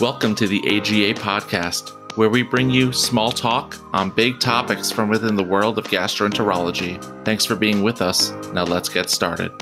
[0.00, 5.10] Welcome to the AGA podcast, where we bring you small talk on big topics from
[5.10, 6.98] within the world of gastroenterology.
[7.26, 8.30] Thanks for being with us.
[8.54, 9.52] Now let's get started.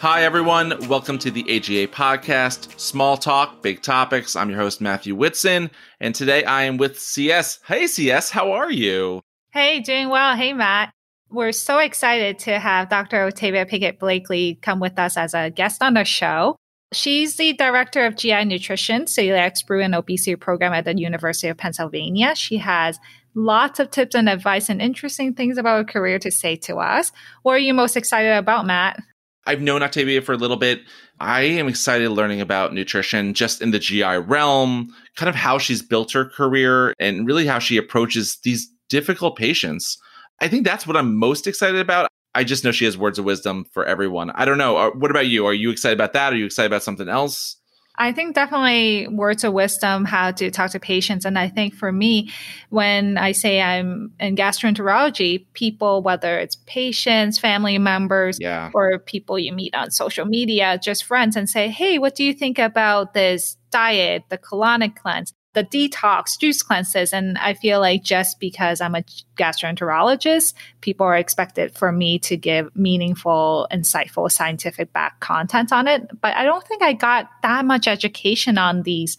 [0.00, 0.74] Hi, everyone.
[0.88, 4.34] Welcome to the AGA podcast, Small Talk, Big Topics.
[4.34, 5.70] I'm your host, Matthew Whitson,
[6.00, 7.60] and today I am with CS.
[7.68, 9.22] Hey, CS, how are you?
[9.52, 10.34] Hey, doing well.
[10.34, 10.95] Hey, Matt.
[11.30, 13.24] We're so excited to have Dr.
[13.24, 16.56] Octavia Pickett Blakely come with us as a guest on the show.
[16.92, 21.56] She's the director of GI Nutrition, Celiac Brew and Obesity Program at the University of
[21.56, 22.34] Pennsylvania.
[22.36, 23.00] She has
[23.34, 27.10] lots of tips and advice and interesting things about her career to say to us.
[27.42, 29.00] What are you most excited about, Matt?
[29.46, 30.80] I've known Octavia for a little bit.
[31.20, 35.82] I am excited learning about nutrition just in the GI realm, kind of how she's
[35.82, 39.98] built her career and really how she approaches these difficult patients.
[40.40, 42.08] I think that's what I'm most excited about.
[42.34, 44.30] I just know she has words of wisdom for everyone.
[44.30, 44.76] I don't know.
[44.76, 45.46] Uh, what about you?
[45.46, 46.32] Are you excited about that?
[46.32, 47.56] Are you excited about something else?
[47.98, 51.24] I think definitely words of wisdom, how to talk to patients.
[51.24, 52.30] And I think for me,
[52.68, 58.70] when I say I'm in gastroenterology, people, whether it's patients, family members, yeah.
[58.74, 62.34] or people you meet on social media, just friends, and say, hey, what do you
[62.34, 65.32] think about this diet, the colonic cleanse?
[65.56, 67.14] The detox juice cleanses.
[67.14, 69.02] And I feel like just because I'm a
[69.36, 76.10] gastroenterologist, people are expected for me to give meaningful, insightful, scientific back content on it.
[76.20, 79.16] But I don't think I got that much education on these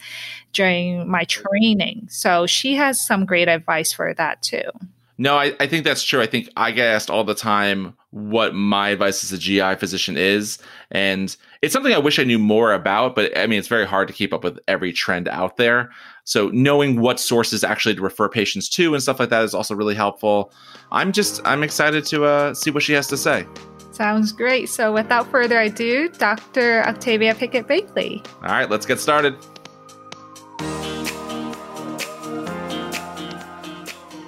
[0.53, 2.07] during my training.
[2.11, 4.69] So she has some great advice for that too.
[5.17, 6.21] No, I, I think that's true.
[6.21, 10.15] I think I get asked all the time what my advice as a GI physician
[10.15, 10.59] is.
[10.91, 14.07] And it's something I wish I knew more about, but I mean, it's very hard
[14.09, 15.89] to keep up with every trend out there.
[16.27, 19.73] So knowing what sources actually to refer patients to and stuff like that is also
[19.73, 20.51] really helpful.
[20.91, 23.47] I'm just, I'm excited to uh, see what she has to say.
[23.93, 24.67] Sounds great.
[24.67, 26.85] So without further ado, Dr.
[26.85, 28.21] Octavia Pickett Blakely.
[28.43, 29.37] All right, let's get started.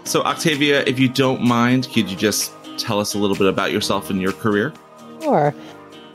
[0.06, 3.72] So, Octavia, if you don't mind, could you just tell us a little bit about
[3.74, 4.74] yourself and your career?
[5.22, 5.54] Sure.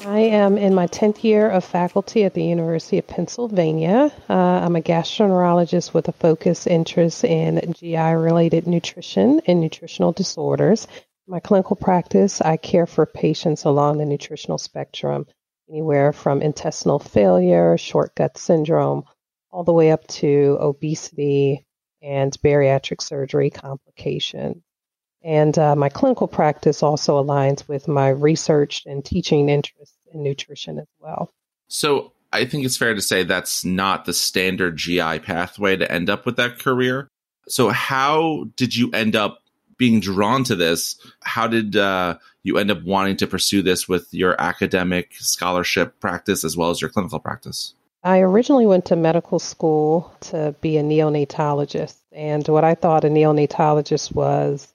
[0.07, 4.13] I am in my 10th year of faculty at the University of Pennsylvania.
[4.29, 10.87] Uh, I'm a gastroenterologist with a focus interest in GI related nutrition and nutritional disorders.
[11.27, 15.27] My clinical practice, I care for patients along the nutritional spectrum,
[15.71, 19.05] anywhere from intestinal failure, short gut syndrome,
[19.51, 21.65] all the way up to obesity,
[22.03, 24.63] and bariatric surgery complications.
[25.25, 30.79] And uh, my clinical practice also aligns with my research and teaching interests in nutrition
[30.79, 31.33] as well.
[31.69, 36.11] So I think it's fair to say that's not the standard GI pathway to end
[36.11, 37.09] up with that career.
[37.49, 39.41] So how did you end up
[39.77, 40.97] being drawn to this?
[41.23, 46.45] How did uh, you end up wanting to pursue this with your academic scholarship practice
[46.45, 47.75] as well as your clinical practice?
[48.03, 51.97] I originally went to medical school to be a neonatologist.
[52.13, 54.74] And what I thought a neonatologist was,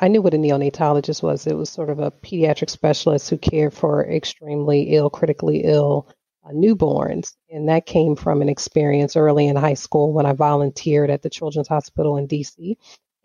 [0.00, 1.46] I knew what a neonatologist was.
[1.46, 6.08] It was sort of a pediatric specialist who cared for extremely ill, critically ill
[6.42, 7.34] uh, newborns.
[7.50, 11.28] And that came from an experience early in high school when I volunteered at the
[11.28, 12.76] Children's Hospital in DC.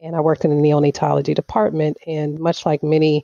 [0.02, 1.97] And I worked in the neonatology department.
[2.06, 3.24] And much like many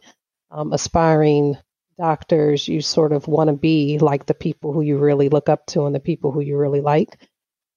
[0.49, 1.57] um, aspiring
[1.97, 5.65] doctors, you sort of want to be like the people who you really look up
[5.67, 7.17] to and the people who you really like.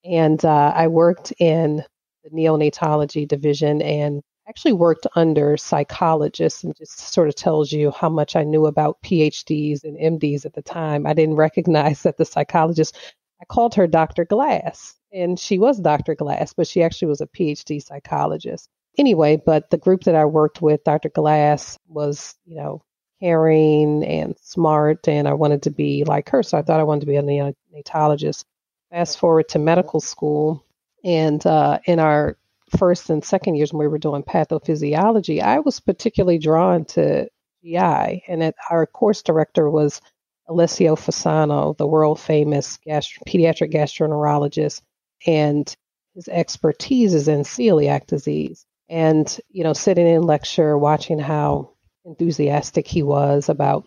[0.04, 1.82] And uh, I worked in
[2.22, 8.08] the neonatology division and actually worked under psychologists and just sort of tells you how
[8.08, 11.06] much I knew about PhDs and MDs at the time.
[11.06, 12.96] I didn't recognize that the psychologist,
[13.40, 14.24] I called her Dr.
[14.24, 16.14] Glass, and she was Dr.
[16.14, 18.68] Glass, but she actually was a PhD psychologist.
[18.96, 21.08] Anyway, but the group that I worked with, Dr.
[21.08, 22.82] Glass, was, you know,
[23.20, 26.42] caring and smart, and I wanted to be like her.
[26.42, 28.44] So I thought I wanted to be a neonatologist.
[28.90, 30.64] Fast forward to medical school,
[31.02, 32.36] and uh, in our
[32.78, 37.28] first and second years when we were doing pathophysiology, I was particularly drawn to
[37.62, 40.00] GI, and it, our course director was
[40.48, 44.82] Alessio Fasano, the world famous gastro- pediatric gastroenterologist,
[45.26, 45.74] and
[46.14, 48.66] his expertise is in celiac disease.
[48.88, 51.70] And, you know, sitting in lecture, watching how
[52.04, 53.86] enthusiastic he was about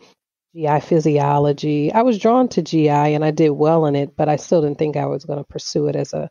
[0.56, 1.92] GI physiology.
[1.92, 4.80] I was drawn to GI and I did well in it, but I still didn't
[4.80, 6.30] think I was going to pursue it as a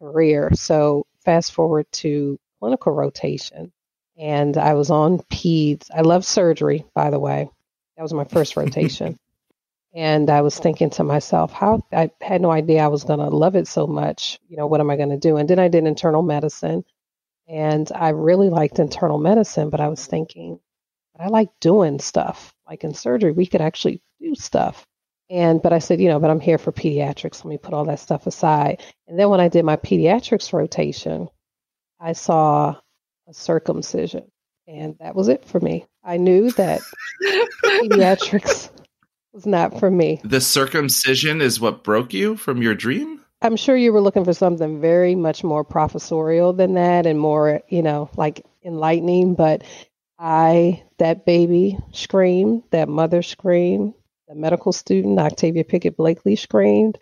[0.00, 0.50] career.
[0.54, 3.72] So, fast forward to clinical rotation,
[4.18, 5.90] and I was on PEDS.
[5.94, 7.50] I love surgery, by the way.
[7.98, 9.18] That was my first rotation.
[9.94, 13.30] and I was thinking to myself, how I had no idea I was going to
[13.30, 14.38] love it so much.
[14.48, 15.38] You know, what am I going to do?
[15.38, 16.84] And then I did internal medicine,
[17.48, 20.60] and I really liked internal medicine, but I was thinking,
[21.16, 22.54] but I like doing stuff.
[22.68, 24.86] Like in surgery, we could actually do stuff.
[25.28, 27.44] And but I said, you know, but I'm here for pediatrics.
[27.44, 28.82] Let me put all that stuff aside.
[29.08, 31.28] And then when I did my pediatrics rotation,
[32.00, 32.76] I saw
[33.28, 34.30] a circumcision.
[34.68, 35.86] And that was it for me.
[36.04, 36.80] I knew that
[37.64, 38.70] pediatrics
[39.32, 40.20] was not for me.
[40.24, 43.20] The circumcision is what broke you from your dream?
[43.42, 47.60] I'm sure you were looking for something very much more professorial than that and more,
[47.68, 49.34] you know, like enlightening.
[49.34, 49.62] But
[50.18, 53.94] I, that baby screamed, that mother screamed,
[54.28, 56.98] the medical student, Octavia Pickett Blakely screamed.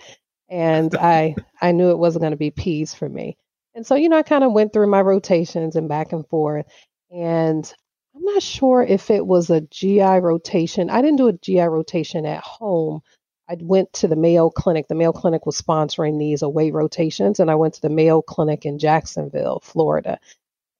[0.49, 3.37] And I, I knew it wasn't going to be peds for me.
[3.75, 6.67] And so, you know, I kind of went through my rotations and back and forth.
[7.11, 7.73] And
[8.15, 10.91] I'm not sure if it was a GI rotation.
[10.91, 13.03] I didn't do a GI rotation at home.
[13.49, 14.89] I went to the Mayo Clinic.
[14.89, 18.65] The Mayo Clinic was sponsoring these away rotations, and I went to the Mayo Clinic
[18.65, 20.19] in Jacksonville, Florida.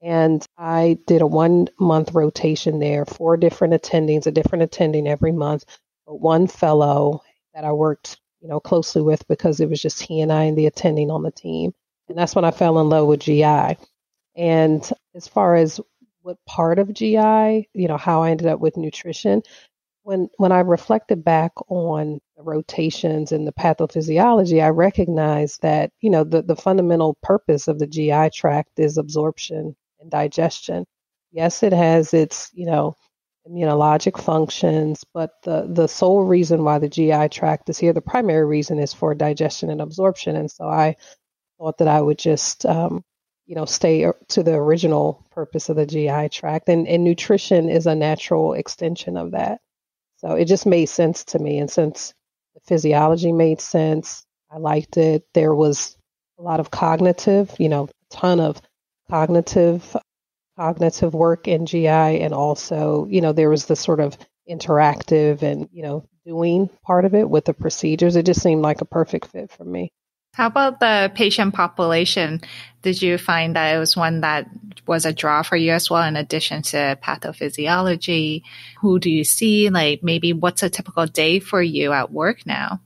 [0.01, 5.33] And I did a one month rotation there, four different attendings, a different attending every
[5.33, 5.65] month,
[6.07, 7.23] one fellow
[7.55, 10.57] that I worked, you know, closely with because it was just he and I and
[10.57, 11.73] the attending on the team.
[12.09, 13.77] And that's when I fell in love with GI.
[14.37, 15.81] And as far as
[16.23, 19.43] what part of GI, you know, how I ended up with nutrition,
[20.03, 26.11] when when I reflected back on the rotations and the pathophysiology, I recognized that, you
[26.11, 30.85] know, the, the fundamental purpose of the GI tract is absorption and digestion.
[31.33, 32.97] Yes, it has its, you know,
[33.49, 38.45] immunologic functions, but the, the sole reason why the GI tract is here, the primary
[38.45, 40.37] reason is for digestion and absorption.
[40.37, 40.97] And so I
[41.59, 43.05] thought that I would just, um,
[43.47, 46.69] you know, stay to the original purpose of the GI tract.
[46.69, 49.61] And, and nutrition is a natural extension of that.
[50.17, 51.59] So it just made sense to me.
[51.59, 52.15] And since
[52.55, 55.27] the physiology made sense, I liked it.
[55.35, 55.97] There was
[56.39, 58.61] a lot of cognitive, you know, a ton of
[59.11, 59.95] cognitive
[60.57, 64.17] cognitive work in GI and also, you know, there was the sort of
[64.49, 68.17] interactive and, you know, doing part of it with the procedures.
[68.17, 69.93] It just seemed like a perfect fit for me.
[70.35, 72.41] How about the patient population?
[72.83, 74.49] Did you find that it was one that
[74.85, 78.43] was a draw for you as well, in addition to pathophysiology?
[78.81, 79.71] Who do you see?
[79.71, 82.81] Like maybe what's a typical day for you at work now?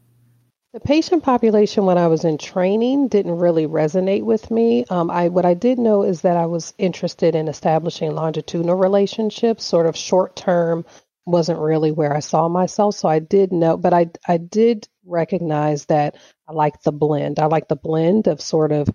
[0.75, 4.85] The patient population when I was in training didn't really resonate with me.
[4.91, 9.65] Um, I what I did know is that I was interested in establishing longitudinal relationships,
[9.65, 10.85] sort of short term
[11.25, 12.97] wasn't really where I saw myself.
[12.97, 16.17] So I did know, but I I did recognize that
[16.47, 17.39] I like the blend.
[17.39, 18.91] I like the blend of sort of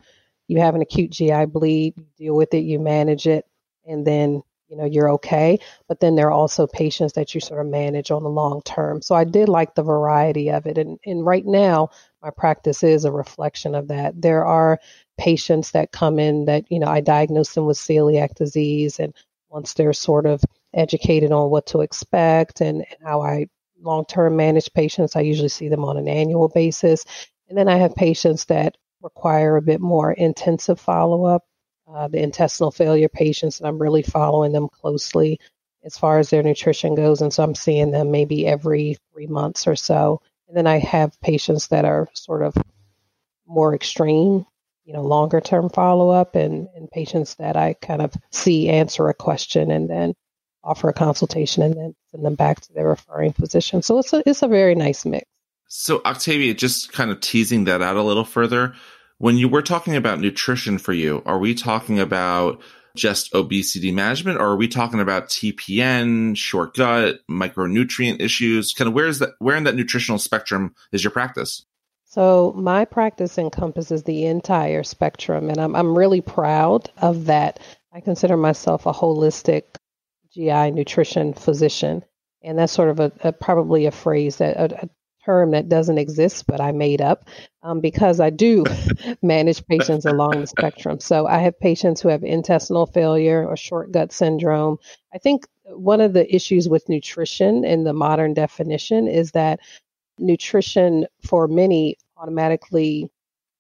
[0.48, 3.46] you have an acute GI bleed, you deal with it, you manage it,
[3.86, 4.44] and then
[4.74, 8.10] you know you're okay but then there are also patients that you sort of manage
[8.10, 9.04] on the long term.
[9.04, 10.80] So i did like the variety of it.
[10.80, 11.90] And, and right now
[12.24, 14.20] my practice is a reflection of that.
[14.20, 14.80] There are
[15.20, 19.14] patients that come in that you know i diagnose them with celiac disease and
[19.50, 20.44] once they're sort of
[20.74, 23.46] educated on what to expect and, and how i
[23.82, 27.06] long term manage patients i usually see them on an annual basis.
[27.48, 31.44] And then i have patients that require a bit more intensive follow up
[31.94, 35.40] uh, the intestinal failure patients, and I'm really following them closely
[35.84, 37.22] as far as their nutrition goes.
[37.22, 40.22] And so I'm seeing them maybe every three months or so.
[40.48, 42.56] And then I have patients that are sort of
[43.46, 44.46] more extreme,
[44.86, 49.10] you know, longer term follow up, and, and patients that I kind of see answer
[49.10, 50.14] a question and then
[50.64, 53.82] offer a consultation and then send them back to their referring physician.
[53.82, 55.26] So it's a it's a very nice mix.
[55.68, 58.76] So Octavia, just kind of teasing that out a little further
[59.24, 62.62] when you were talking about nutrition for you, are we talking about
[62.94, 68.74] just obesity management or are we talking about TPN, short gut, micronutrient issues?
[68.74, 71.66] Kind of where is that where in that nutritional spectrum is your practice?
[72.04, 77.62] So my practice encompasses the entire spectrum and I'm I'm really proud of that.
[77.94, 79.78] I consider myself a holistic
[80.34, 82.04] GI nutrition physician.
[82.42, 84.90] And that's sort of a, a probably a phrase that a, a
[85.26, 87.28] term that doesn't exist, but I made up
[87.62, 88.66] um, because I do
[89.22, 91.00] manage patients along the spectrum.
[91.00, 94.78] So I have patients who have intestinal failure or short gut syndrome.
[95.14, 99.60] I think one of the issues with nutrition in the modern definition is that
[100.20, 103.10] nutrition for many automatically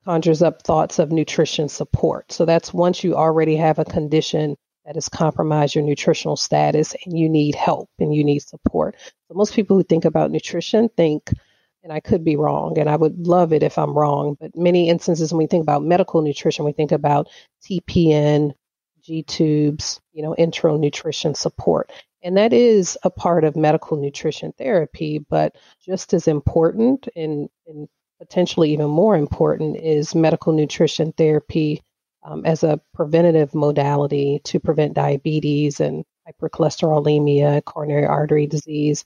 [0.05, 2.32] conjures up thoughts of nutrition support.
[2.32, 4.55] So that's once you already have a condition
[4.86, 8.96] that has compromised your nutritional status and you need help and you need support.
[9.27, 11.32] So most people who think about nutrition think
[11.84, 14.38] and I could be wrong, and I would love it if I'm wrong.
[14.40, 17.28] But many instances when we think about medical nutrition, we think about
[17.63, 18.54] TPN,
[19.02, 21.92] G tubes, you know, enteral nutrition support.
[22.24, 27.90] And that is a part of medical nutrition therapy, but just as important and, and
[28.18, 31.84] potentially even more important is medical nutrition therapy
[32.24, 39.04] um, as a preventative modality to prevent diabetes and hypercholesterolemia, coronary artery disease,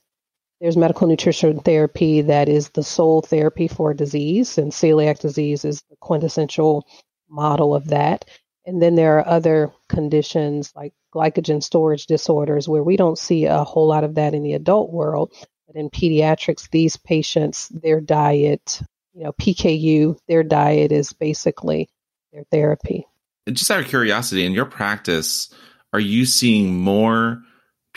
[0.60, 5.84] there's medical nutrition therapy that is the sole therapy for disease, and celiac disease is
[5.90, 6.88] the quintessential
[7.30, 8.26] model of that.
[8.66, 13.64] And then there are other conditions like glycogen storage disorders where we don't see a
[13.64, 15.32] whole lot of that in the adult world.
[15.68, 18.82] But in pediatrics, these patients, their diet,
[19.14, 21.90] you know, PKU, their diet is basically
[22.34, 23.06] their therapy.
[23.48, 25.54] Just out of curiosity, in your practice,
[25.94, 27.42] are you seeing more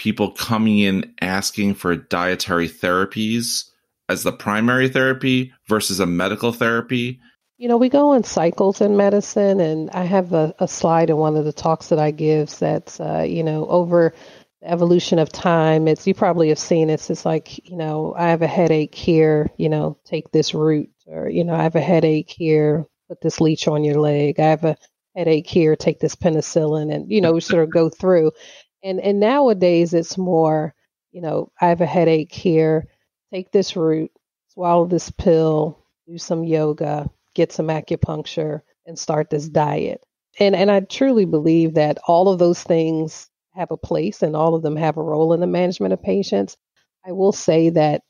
[0.01, 3.69] people coming in asking for dietary therapies
[4.09, 7.21] as the primary therapy versus a medical therapy?
[7.59, 11.19] You know, we go in cycles in medicine, and I have a, a slide in
[11.19, 14.15] one of the talks that I give that's, uh, you know, over
[14.63, 15.87] the evolution of time.
[15.87, 17.11] It's you probably have seen it.
[17.11, 21.29] It's like, you know, I have a headache here, you know, take this root, or
[21.29, 24.41] you know, I have a headache here, put this leech on your leg.
[24.41, 24.79] I have a
[25.15, 28.33] headache here, take this penicillin, and you know, we sort of go through.
[28.83, 30.75] And and nowadays it's more,
[31.13, 32.87] you know, I have a headache here,
[33.33, 34.11] take this root,
[34.49, 40.05] swallow this pill, do some yoga, get some acupuncture, and start this diet.
[40.39, 44.55] And and I truly believe that all of those things have a place and all
[44.55, 46.57] of them have a role in the management of patients.
[47.05, 48.03] I will say that,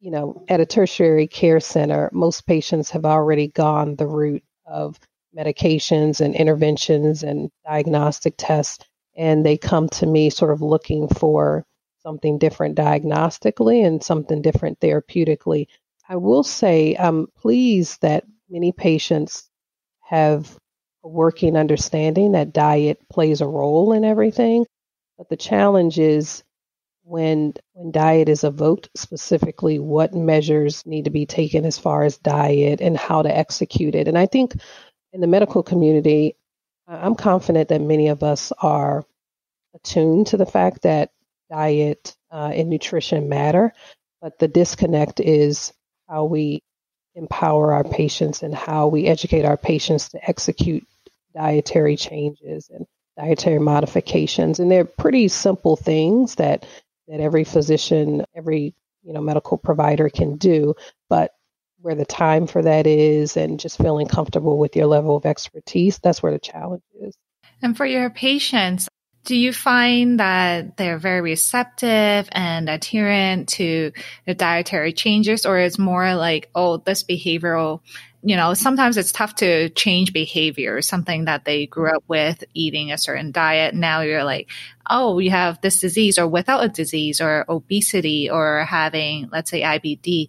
[0.00, 4.98] you know, at a tertiary care center, most patients have already gone the route of
[5.36, 8.84] medications and interventions and diagnostic tests
[9.16, 11.64] and they come to me sort of looking for
[12.02, 15.66] something different diagnostically and something different therapeutically.
[16.08, 19.48] I will say I'm pleased that many patients
[20.00, 20.56] have
[21.02, 24.66] a working understanding that diet plays a role in everything.
[25.16, 26.42] But the challenge is
[27.04, 32.18] when when diet is evoked specifically what measures need to be taken as far as
[32.18, 34.08] diet and how to execute it.
[34.08, 34.54] And I think
[35.12, 36.36] in the medical community,
[36.86, 39.04] I'm confident that many of us are
[39.74, 41.10] attuned to the fact that
[41.50, 43.72] diet uh, and nutrition matter,
[44.20, 45.72] but the disconnect is
[46.08, 46.62] how we
[47.14, 50.86] empower our patients and how we educate our patients to execute
[51.34, 52.86] dietary changes and
[53.16, 54.58] dietary modifications.
[54.58, 56.66] And they're pretty simple things that
[57.08, 60.74] that every physician, every you know medical provider can do,
[61.08, 61.32] but
[61.84, 65.98] where the time for that is and just feeling comfortable with your level of expertise,
[65.98, 67.14] that's where the challenge is.
[67.60, 68.88] And for your patients,
[69.24, 73.92] do you find that they're very receptive and adherent to
[74.26, 77.80] the dietary changes, or it's more like, oh, this behavioral
[78.26, 82.90] you know, sometimes it's tough to change behavior, something that they grew up with eating
[82.90, 83.74] a certain diet.
[83.74, 84.48] Now you're like,
[84.88, 89.60] oh, you have this disease or without a disease or obesity or having, let's say,
[89.60, 90.28] IBD.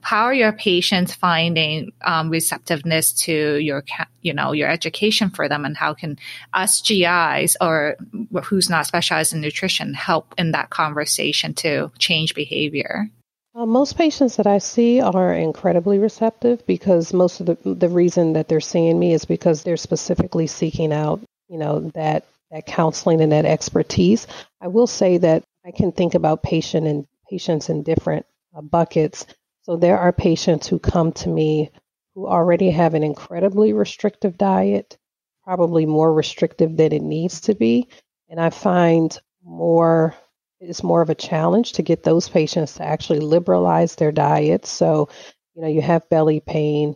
[0.00, 3.84] How are your patients finding um, receptiveness to your,
[4.22, 6.18] you know, your education for them and how can
[6.54, 7.96] us GIs or
[8.44, 13.10] who's not specialized in nutrition help in that conversation to change behavior?
[13.54, 18.32] Uh, most patients that I see are incredibly receptive because most of the the reason
[18.32, 23.20] that they're seeing me is because they're specifically seeking out, you know, that that counseling
[23.20, 24.26] and that expertise.
[24.60, 29.24] I will say that I can think about patient and patients in different uh, buckets.
[29.62, 31.70] So there are patients who come to me
[32.14, 34.98] who already have an incredibly restrictive diet,
[35.44, 37.88] probably more restrictive than it needs to be,
[38.28, 40.14] and I find more
[40.60, 44.66] it's more of a challenge to get those patients to actually liberalize their diet.
[44.66, 45.08] So,
[45.54, 46.94] you know, you have belly pain,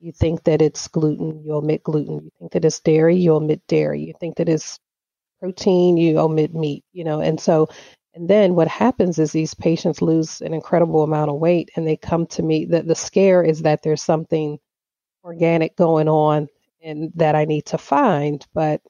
[0.00, 2.24] you think that it's gluten, you omit gluten.
[2.24, 4.02] You think that it's dairy, you omit dairy.
[4.02, 4.78] You think that it's
[5.40, 7.20] protein, you omit meat, you know.
[7.20, 7.68] And so,
[8.14, 11.96] and then what happens is these patients lose an incredible amount of weight and they
[11.96, 12.64] come to me.
[12.64, 14.58] The, the scare is that there's something
[15.24, 16.48] organic going on
[16.82, 18.44] and that I need to find.
[18.54, 18.80] But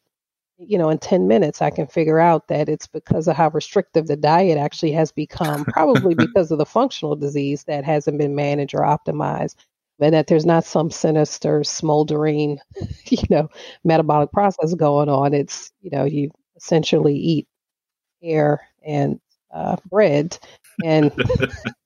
[0.58, 4.06] you know, in 10 minutes, I can figure out that it's because of how restrictive
[4.06, 8.74] the diet actually has become, probably because of the functional disease that hasn't been managed
[8.74, 9.56] or optimized,
[10.00, 12.58] and that there's not some sinister, smoldering,
[13.06, 13.48] you know,
[13.84, 15.34] metabolic process going on.
[15.34, 17.46] It's, you know, you essentially eat
[18.22, 19.20] air and
[19.52, 20.38] uh, bread,
[20.84, 21.12] and,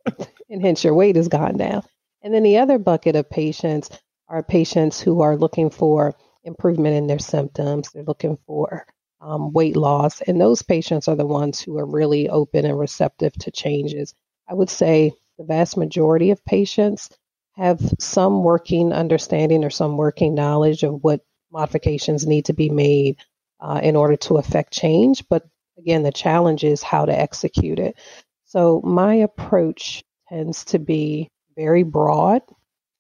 [0.51, 1.83] and hence your weight has gone down.
[2.23, 3.91] And then the other bucket of patients
[4.29, 6.15] are patients who are looking for
[6.51, 7.91] improvement in their symptoms.
[7.91, 8.87] They're looking for
[9.21, 10.21] um, weight loss.
[10.23, 14.15] And those patients are the ones who are really open and receptive to changes.
[14.49, 17.11] I would say the vast majority of patients
[17.57, 21.21] have some working understanding or some working knowledge of what
[21.53, 23.17] modifications need to be made
[23.61, 25.25] uh, in order to affect change.
[25.29, 25.47] But
[25.79, 27.99] again, the challenge is how to execute it.
[28.47, 32.43] So my approach tends to be very broad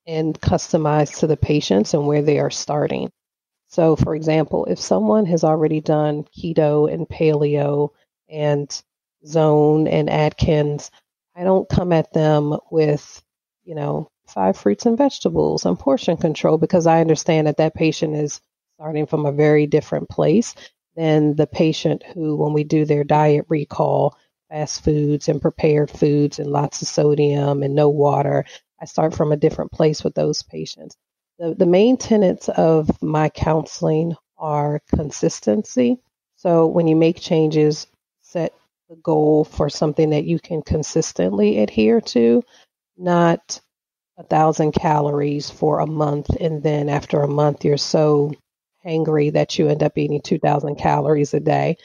[0.06, 3.10] and customized to the patients and where they are starting.
[3.70, 7.90] So, for example, if someone has already done keto and paleo
[8.28, 8.82] and
[9.24, 10.90] zone and Atkins,
[11.36, 13.22] I don't come at them with,
[13.64, 18.16] you know, five fruits and vegetables and portion control because I understand that that patient
[18.16, 18.40] is
[18.74, 20.54] starting from a very different place
[20.96, 24.16] than the patient who, when we do their diet recall,
[24.48, 28.44] fast foods and prepared foods and lots of sodium and no water,
[28.80, 30.96] I start from a different place with those patients.
[31.40, 35.98] The, the main tenets of my counseling are consistency.
[36.36, 37.86] So when you make changes,
[38.20, 38.54] set
[38.90, 42.44] the goal for something that you can consistently adhere to,
[42.98, 43.60] not
[44.18, 48.32] a thousand calories for a month, and then after a month you're so
[48.84, 51.78] hangry that you end up eating 2,000 calories a day.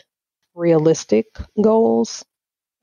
[0.53, 1.27] Realistic
[1.61, 2.25] goals,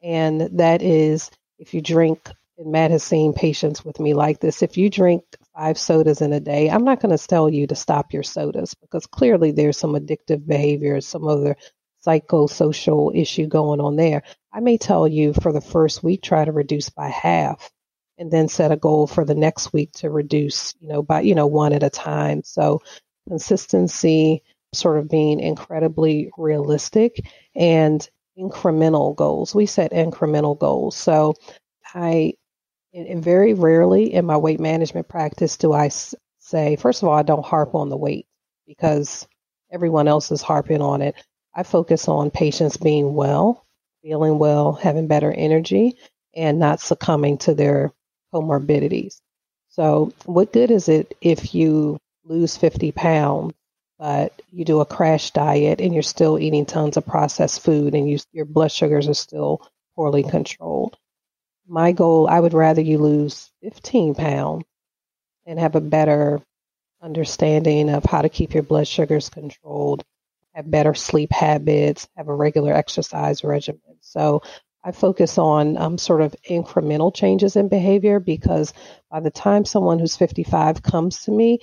[0.03, 4.63] and that is if you drink, and Matt has seen patients with me like this,
[4.63, 5.25] if you drink
[5.55, 8.75] five sodas in a day, I'm not going to tell you to stop your sodas
[8.75, 11.57] because clearly there's some addictive behavior, some other
[12.07, 14.23] psychosocial issue going on there.
[14.53, 17.71] I may tell you for the first week, try to reduce by half
[18.19, 21.35] and then set a goal for the next week to reduce, you know, by, you
[21.35, 22.43] know, one at a time.
[22.45, 22.83] So
[23.29, 24.43] consistency,
[24.75, 29.55] sort of being incredibly realistic and incremental goals.
[29.55, 30.97] We set incremental goals.
[30.97, 31.35] So
[31.95, 32.35] I,
[32.95, 35.89] and very rarely in my weight management practice do I
[36.39, 38.27] say, first of all, I don't harp on the weight
[38.67, 39.27] because
[39.71, 41.15] everyone else is harping on it.
[41.55, 43.65] I focus on patients being well,
[44.03, 45.97] feeling well, having better energy,
[46.35, 47.93] and not succumbing to their
[48.33, 49.21] comorbidities.
[49.69, 53.55] So, what good is it if you lose 50 pounds,
[53.99, 58.09] but you do a crash diet and you're still eating tons of processed food and
[58.09, 60.97] you, your blood sugars are still poorly controlled?
[61.73, 64.65] My goal, I would rather you lose 15 pounds
[65.47, 66.43] and have a better
[67.01, 70.05] understanding of how to keep your blood sugars controlled
[70.55, 73.97] have better sleep habits, have a regular exercise regimen.
[74.01, 74.43] So
[74.85, 78.75] I focus on um, sort of incremental changes in behavior because
[79.11, 81.61] by the time someone who's 55 comes to me,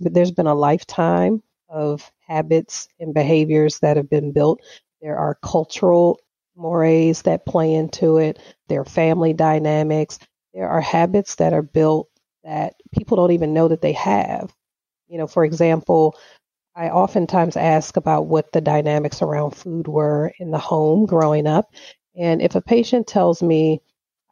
[0.00, 4.60] there's been a lifetime of habits and behaviors that have been built.
[5.00, 6.18] There are cultural
[6.56, 8.38] mores that play into it,
[8.68, 10.18] their family dynamics,
[10.54, 12.08] there are habits that are built
[12.44, 14.52] that people don't even know that they have.
[15.08, 16.16] You know, for example,
[16.74, 21.72] I oftentimes ask about what the dynamics around food were in the home growing up.
[22.16, 23.80] And if a patient tells me,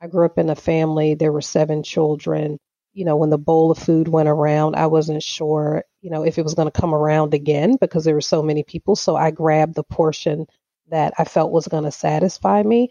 [0.01, 2.59] I grew up in a family, there were seven children,
[2.95, 6.39] you know, when the bowl of food went around, I wasn't sure, you know, if
[6.39, 8.97] it was going to come around again because there were so many people.
[8.97, 10.47] So I grabbed the portion
[10.91, 12.91] that I felt was going to satisfy me.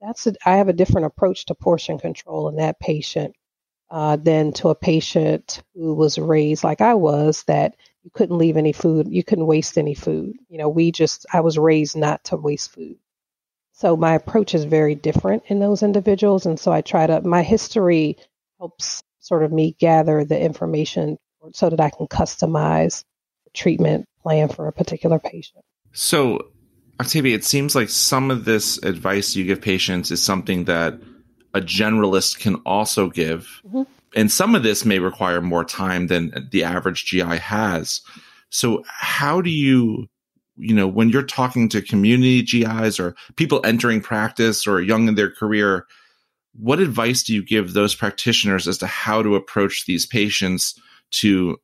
[0.00, 3.34] That's a, I have a different approach to portion control in that patient
[3.90, 8.56] uh, than to a patient who was raised like I was that you couldn't leave
[8.56, 10.36] any food, you couldn't waste any food.
[10.48, 12.96] You know, we just, I was raised not to waste food.
[13.72, 16.46] So my approach is very different in those individuals.
[16.46, 18.18] And so I try to, my history
[18.58, 21.18] helps sort of me gather the information
[21.52, 23.04] so that I can customize
[23.44, 25.64] the treatment plan for a particular patient.
[25.92, 26.38] So,
[27.00, 30.98] Octavia, it seems like some of this advice you give patients is something that
[31.52, 33.60] a generalist can also give.
[33.66, 33.82] Mm-hmm
[34.14, 38.00] and some of this may require more time than the average GI has.
[38.50, 40.06] So how do you,
[40.56, 45.16] you know, when you're talking to community GIs or people entering practice or young in
[45.16, 45.86] their career,
[46.54, 50.80] what advice do you give those practitioners as to how to approach these patients
[51.10, 51.58] to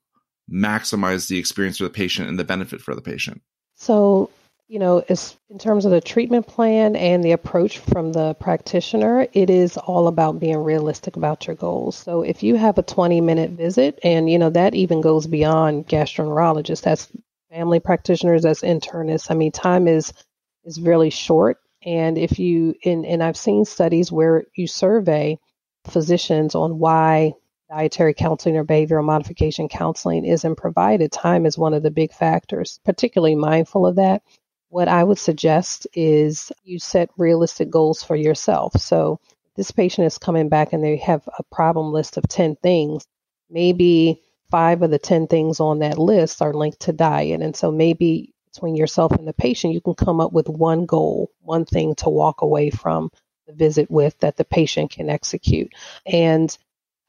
[0.52, 3.40] maximize the experience for the patient and the benefit for the patient?
[3.76, 4.30] So
[4.70, 9.26] you know, as in terms of the treatment plan and the approach from the practitioner,
[9.33, 11.96] it is all about being realistic about your goals.
[11.96, 15.88] So if you have a 20 minute visit, and, you know, that even goes beyond
[15.88, 17.09] gastroenterologists, that's
[17.50, 19.28] family practitioners, that's internists.
[19.28, 20.12] I mean, time is
[20.64, 21.59] is really short.
[21.85, 25.40] And if you, and, and I've seen studies where you survey
[25.88, 27.33] physicians on why
[27.68, 32.78] dietary counseling or behavioral modification counseling isn't provided, time is one of the big factors,
[32.85, 34.22] particularly mindful of that.
[34.70, 38.80] What I would suggest is you set realistic goals for yourself.
[38.80, 39.18] So
[39.56, 43.04] this patient is coming back and they have a problem list of 10 things.
[43.50, 47.42] Maybe five of the 10 things on that list are linked to diet.
[47.42, 51.30] And so maybe between yourself and the patient, you can come up with one goal,
[51.40, 53.11] one thing to walk away from
[53.48, 55.72] the visit with that the patient can execute.
[56.06, 56.56] And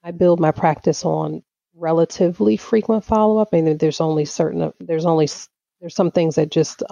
[0.04, 1.44] I build my practice on
[1.76, 3.50] relatively frequent follow up.
[3.54, 5.30] I mean, there's only certain, there's only,
[5.80, 6.84] there's some things that just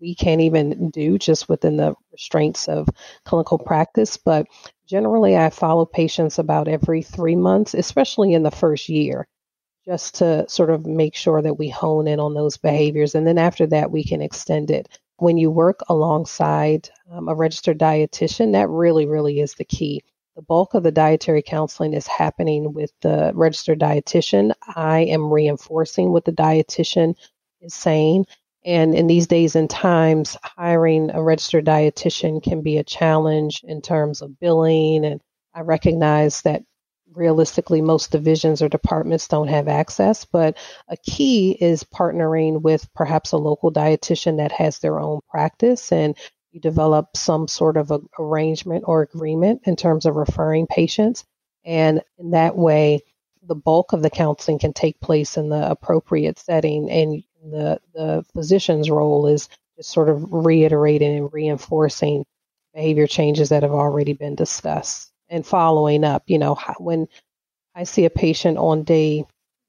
[0.00, 2.88] we can't even do just within the restraints of
[3.24, 4.16] clinical practice.
[4.16, 4.46] But
[4.86, 9.26] generally, I follow patients about every three months, especially in the first year,
[9.84, 13.14] just to sort of make sure that we hone in on those behaviors.
[13.14, 14.88] And then after that, we can extend it.
[15.16, 20.02] When you work alongside um, a registered dietitian, that really, really is the key.
[20.38, 24.52] the bulk of the dietary counseling is happening with the registered dietitian.
[24.76, 27.16] I am reinforcing what the dietitian
[27.60, 28.24] is saying.
[28.64, 33.80] And in these days and times, hiring a registered dietitian can be a challenge in
[33.80, 35.04] terms of billing.
[35.04, 35.20] And
[35.54, 36.62] I recognize that
[37.14, 43.32] realistically most divisions or departments don't have access, but a key is partnering with perhaps
[43.32, 46.16] a local dietitian that has their own practice and
[46.52, 51.24] you develop some sort of a arrangement or agreement in terms of referring patients.
[51.64, 53.00] And in that way,
[53.42, 56.90] the bulk of the counseling can take place in the appropriate setting.
[56.90, 62.24] And the, the physician's role is just sort of reiterating and reinforcing
[62.74, 66.24] behavior changes that have already been discussed and following up.
[66.26, 67.08] You know, when
[67.74, 69.24] I see a patient on day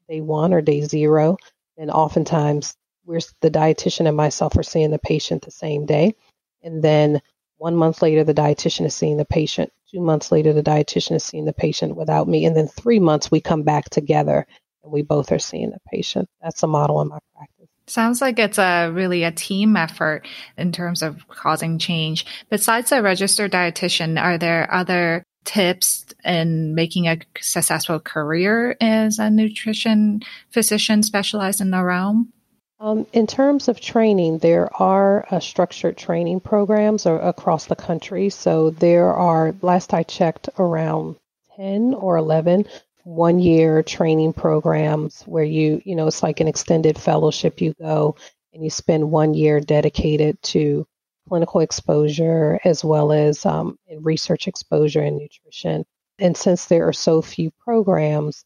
[0.07, 1.37] day one or day zero,
[1.77, 6.15] then oftentimes we're the dietitian and myself are seeing the patient the same day.
[6.63, 7.21] And then
[7.57, 9.71] one month later, the dietitian is seeing the patient.
[9.91, 12.45] Two months later, the dietitian is seeing the patient without me.
[12.45, 14.47] And then three months, we come back together
[14.83, 16.29] and we both are seeing the patient.
[16.41, 17.58] That's a model in my practice.
[17.89, 22.25] Sounds like it's a really a team effort in terms of causing change.
[22.49, 29.31] Besides a registered dietitian, are there other tips in making a successful career as a
[29.31, 30.21] nutrition
[30.51, 32.31] physician specialized in the realm?
[32.79, 38.29] Um, in terms of training, there are uh, structured training programs across the country.
[38.29, 41.17] So there are, last I checked, around
[41.57, 42.65] 10 or 11
[43.09, 47.59] one year training programs where you, you know, it's like an extended fellowship.
[47.59, 48.15] You go
[48.53, 50.85] and you spend one year dedicated to
[51.27, 55.85] clinical exposure as well as um, research exposure in nutrition.
[56.19, 58.45] And since there are so few programs,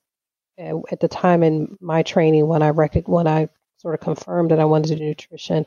[0.58, 4.52] uh, at the time in my training when I rec- when I sort of confirmed
[4.52, 5.66] that I wanted to do nutrition.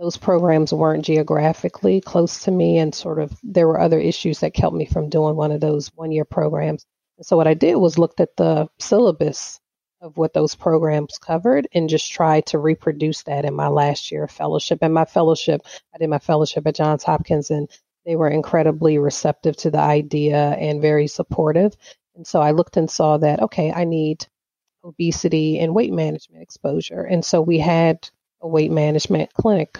[0.00, 4.54] Those programs weren't geographically close to me, and sort of there were other issues that
[4.54, 6.84] kept me from doing one of those one year programs.
[7.22, 9.60] So, what I did was looked at the syllabus
[10.00, 14.24] of what those programs covered and just tried to reproduce that in my last year
[14.24, 14.80] of fellowship.
[14.82, 15.62] And my fellowship,
[15.94, 17.70] I did my fellowship at Johns Hopkins, and
[18.04, 21.74] they were incredibly receptive to the idea and very supportive.
[22.16, 24.26] And so I looked and saw that, okay, I need
[24.84, 27.02] obesity and weight management exposure.
[27.02, 28.08] And so we had
[28.42, 29.78] a weight management clinic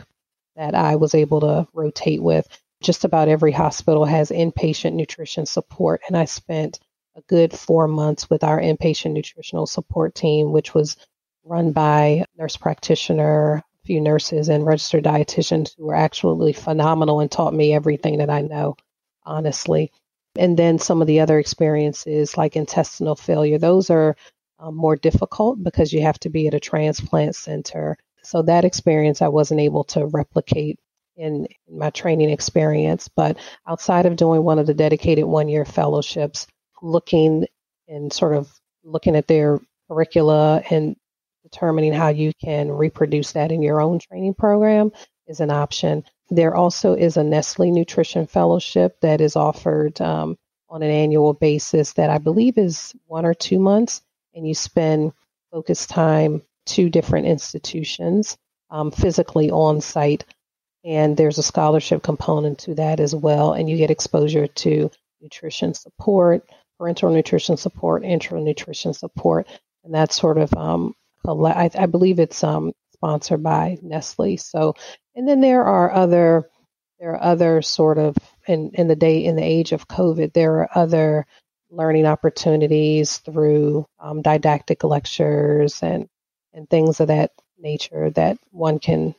[0.57, 2.47] that I was able to rotate with.
[2.83, 6.01] Just about every hospital has inpatient nutrition support.
[6.07, 6.81] And I spent
[7.16, 10.96] a good four months with our inpatient nutritional support team, which was
[11.44, 17.31] run by nurse practitioner, a few nurses, and registered dietitians who were actually phenomenal and
[17.31, 18.77] taught me everything that I know,
[19.24, 19.92] honestly.
[20.37, 24.16] And then some of the other experiences like intestinal failure, those are
[24.59, 27.96] um, more difficult because you have to be at a transplant center.
[28.22, 30.81] So that experience I wasn't able to replicate
[31.16, 33.09] in, in my training experience.
[33.09, 33.37] But
[33.68, 36.46] outside of doing one of the dedicated one year fellowships,
[36.82, 37.46] looking
[37.88, 40.96] and sort of looking at their curricula and
[41.42, 44.90] determining how you can reproduce that in your own training program
[45.26, 46.04] is an option.
[46.30, 50.37] There also is a Nestle Nutrition Fellowship that is offered um,
[50.68, 54.02] on an annual basis that I believe is one or two months
[54.34, 55.12] and you spend
[55.52, 58.37] focused time to different institutions
[58.70, 60.24] um, physically on site
[60.84, 65.74] and there's a scholarship component to that as well and you get exposure to nutrition
[65.74, 66.44] support
[66.80, 69.46] parenteral nutrition support enteral nutrition support
[69.84, 70.94] and that's sort of um,
[71.26, 74.74] I, I, believe it's um, sponsored by nestle so
[75.14, 76.48] and then there are other
[77.00, 80.60] there are other sort of in, in the day in the age of covid there
[80.60, 81.26] are other
[81.74, 86.08] learning opportunities through um, didactic lectures and,
[86.52, 89.14] and things of that nature that one can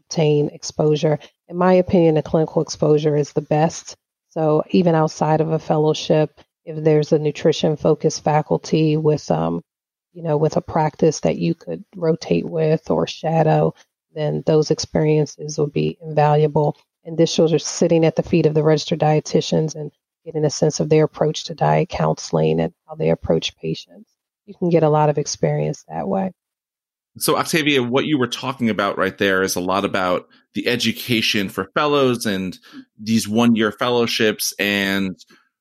[0.00, 1.18] obtain exposure.
[1.48, 3.96] In my opinion, a clinical exposure is the best.
[4.30, 9.62] So even outside of a fellowship, if there's a nutrition focused faculty with um,
[10.12, 13.74] you know, with a practice that you could rotate with or shadow,
[14.14, 16.76] then those experiences would be invaluable.
[17.04, 19.90] And this shows are sitting at the feet of the registered dietitians and
[20.24, 24.12] getting a sense of their approach to diet counseling and how they approach patients.
[24.44, 26.32] You can get a lot of experience that way.
[27.16, 31.48] So, Octavia, what you were talking about right there is a lot about the education
[31.48, 32.58] for fellows and
[32.98, 35.16] these one year fellowships and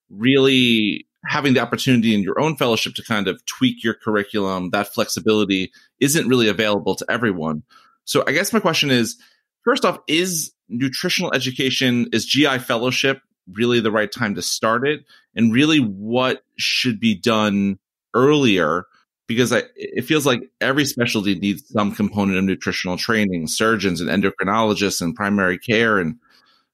[0.10, 4.70] really having the opportunity in your own fellowship to kind of tweak your curriculum.
[4.70, 7.64] That flexibility isn't really available to everyone.
[8.06, 9.18] So, I guess my question is
[9.64, 13.22] first off, is nutritional education, is GI fellowship
[13.54, 17.80] really the right time to start it and really what should be done
[18.14, 18.86] earlier
[19.28, 24.10] because I, it feels like every specialty needs some component of nutritional training surgeons and
[24.10, 26.16] endocrinologists and primary care and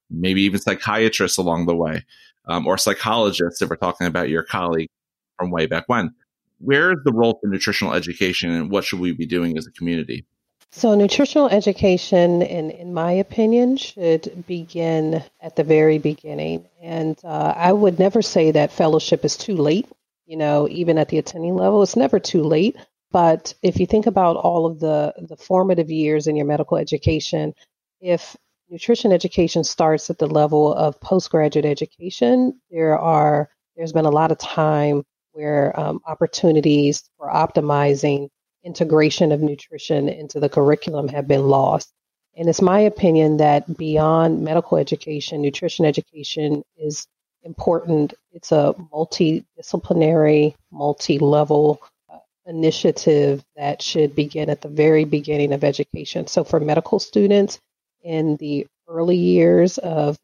[0.09, 2.05] maybe even psychiatrists along the way
[2.45, 4.89] um, or psychologists if we're talking about your colleague
[5.37, 6.13] from way back when.
[6.59, 9.71] Where is the role for nutritional education and what should we be doing as a
[9.71, 10.25] community?
[10.71, 16.65] So, nutritional education, in, in my opinion, should begin at the very beginning.
[16.81, 19.87] And uh, I would never say that fellowship is too late.
[20.25, 22.75] You know, even at the attending level, it's never too late.
[23.11, 27.53] But if you think about all of the, the formative years in your medical education,
[28.01, 28.35] if
[28.73, 34.31] nutrition education starts at the level of postgraduate education, there are there's been a lot
[34.31, 38.29] of time where um, opportunities for optimizing
[38.63, 41.91] integration of nutrition into the curriculum have been lost.
[42.35, 47.05] And it's my opinion that beyond medical education, nutrition education is
[47.43, 48.15] important.
[48.31, 51.79] It's a multidisciplinary, multi level
[52.11, 56.25] uh, initiative that should begin at the very beginning of education.
[56.25, 57.59] So, for medical students
[58.03, 60.17] in the early years of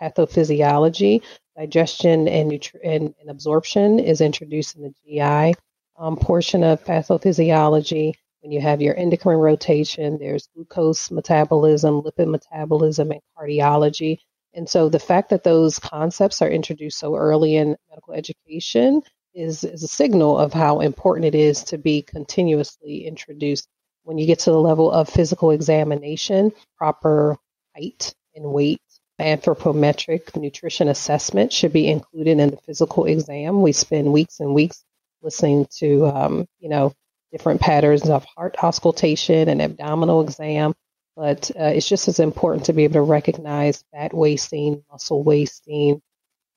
[0.00, 1.22] pathophysiology,
[1.56, 5.54] digestion and, nutri- and, and absorption is introduced in the GI
[5.98, 8.14] um, portion of pathophysiology.
[8.40, 14.18] When you have your endocrine rotation, there's glucose metabolism, lipid metabolism, and cardiology.
[14.54, 19.02] And so the fact that those concepts are introduced so early in medical education
[19.34, 23.68] is, is a signal of how important it is to be continuously introduced.
[24.06, 27.36] When you get to the level of physical examination, proper
[27.74, 28.80] height and weight,
[29.20, 33.62] anthropometric nutrition assessment should be included in the physical exam.
[33.62, 34.84] We spend weeks and weeks
[35.22, 36.92] listening to, um, you know,
[37.32, 40.72] different patterns of heart auscultation and abdominal exam.
[41.16, 46.00] But uh, it's just as important to be able to recognize fat wasting, muscle wasting,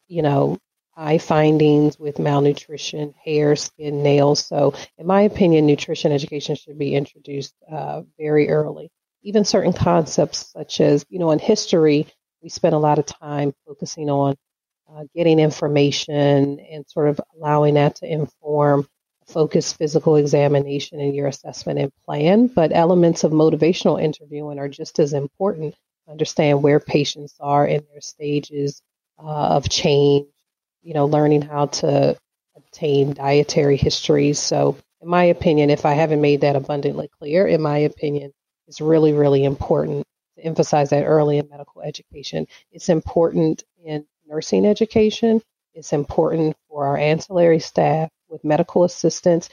[0.07, 0.59] you know,
[0.99, 4.45] eye findings with malnutrition, hair, skin, nails.
[4.45, 8.89] So, in my opinion, nutrition education should be introduced uh, very early.
[9.23, 12.07] Even certain concepts, such as, you know, in history,
[12.41, 14.35] we spent a lot of time focusing on
[14.91, 18.87] uh, getting information and sort of allowing that to inform
[19.27, 22.47] focused physical examination and your assessment and plan.
[22.47, 25.75] But elements of motivational interviewing are just as important
[26.09, 28.81] understand where patients are in their stages
[29.19, 30.27] uh, of change,
[30.81, 32.17] you know, learning how to
[32.55, 34.39] obtain dietary histories.
[34.39, 38.33] So, in my opinion, if I haven't made that abundantly clear, in my opinion,
[38.67, 40.05] it's really, really important
[40.37, 42.47] to emphasize that early in medical education.
[42.71, 45.41] It's important in nursing education.
[45.73, 49.49] It's important for our ancillary staff with medical assistants.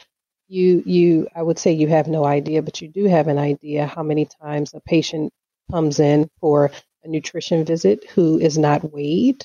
[0.48, 3.86] You, you, I would say you have no idea, but you do have an idea
[3.86, 5.32] how many times a patient
[5.70, 6.70] comes in for
[7.04, 9.44] a nutrition visit who is not weighed.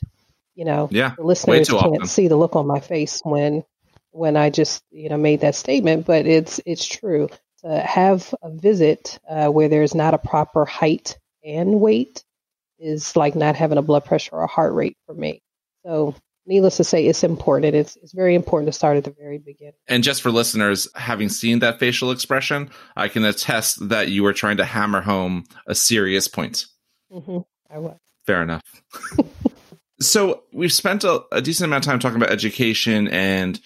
[0.56, 2.06] You know, yeah, the listeners can't often.
[2.08, 3.64] see the look on my face when
[4.12, 7.30] when I just you know made that statement, but it's it's true
[7.64, 12.24] to have a visit uh, where there's not a proper height and weight
[12.80, 15.42] is like not having a blood pressure or a heart rate for me.
[15.86, 17.76] So, needless to say, it's important.
[17.76, 19.76] It's, it's very important to start at the very beginning.
[19.88, 24.34] And just for listeners, having seen that facial expression, I can attest that you were
[24.34, 26.66] trying to hammer home a serious point.
[27.12, 27.40] Mm-hmm.
[27.70, 27.98] I was.
[28.26, 28.64] Fair enough.
[30.02, 33.60] so, we've spent a, a decent amount of time talking about education and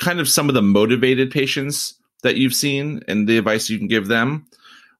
[0.00, 3.88] kind of some of the motivated patients that you've seen and the advice you can
[3.88, 4.46] give them.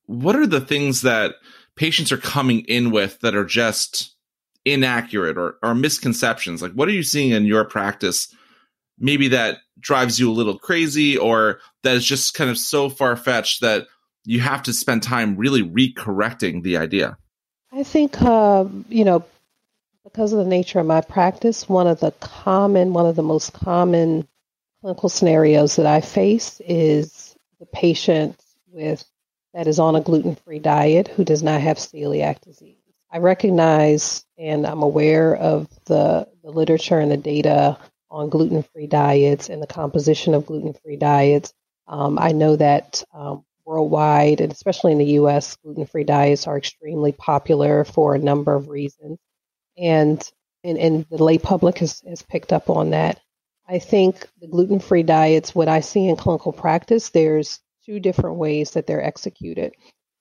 [0.07, 1.37] What are the things that
[1.77, 4.15] patients are coming in with that are just
[4.65, 6.61] inaccurate or, or misconceptions?
[6.61, 8.35] Like, what are you seeing in your practice?
[8.99, 13.17] Maybe that drives you a little crazy, or that is just kind of so far
[13.17, 13.87] fetched that
[14.25, 17.17] you have to spend time really recorrecting the idea.
[17.73, 19.25] I think, uh, you know,
[20.05, 23.53] because of the nature of my practice, one of the common, one of the most
[23.53, 24.27] common
[24.81, 29.05] clinical scenarios that I face is the patient with
[29.55, 32.77] that is on a gluten free diet who does not have celiac disease.
[33.11, 37.79] I recognize and I'm aware of the, the literature and the data
[38.11, 41.53] on gluten free diets and the composition of gluten free diets.
[41.87, 46.57] Um, I know that um, worldwide, and especially in the US, gluten free diets are
[46.57, 49.19] extremely popular for a number of reasons.
[49.79, 50.23] And,
[50.65, 53.21] and, and the lay public has, has picked up on that.
[53.69, 58.37] I think the gluten free diets, what I see in clinical practice, there's two different
[58.37, 59.73] ways that they're executed.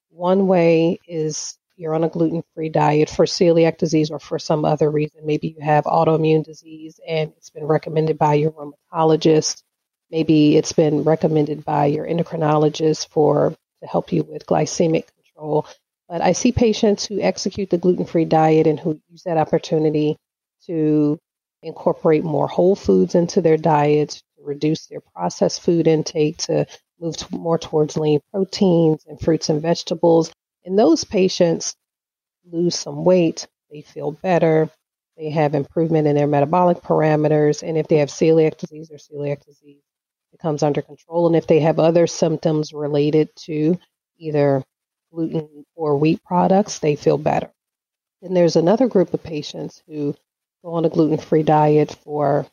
[0.10, 4.66] One way is you're on a gluten free diet for celiac disease or for some
[4.66, 5.26] other reason.
[5.26, 9.64] Maybe you have autoimmune disease and it's been recommended by your rheumatologist.
[10.12, 15.66] Maybe it's been recommended by your endocrinologist for to help you with glycemic control.
[16.12, 20.18] But I see patients who execute the gluten free diet and who use that opportunity
[20.66, 21.18] to
[21.64, 26.66] incorporate more whole foods into their diets, to reduce their processed food intake, to
[27.00, 30.34] move to more towards lean proteins and fruits and vegetables.
[30.66, 31.78] And those patients
[32.44, 34.70] lose some weight, they feel better,
[35.16, 39.46] they have improvement in their metabolic parameters, and if they have celiac disease or celiac
[39.46, 39.82] disease,
[40.34, 41.28] it comes under control.
[41.28, 43.80] And if they have other symptoms related to
[44.18, 44.62] either
[45.14, 47.52] gluten or wheat products, they feel better.
[48.22, 50.16] And there's another group of patients who
[50.64, 52.48] go on a gluten free diet for,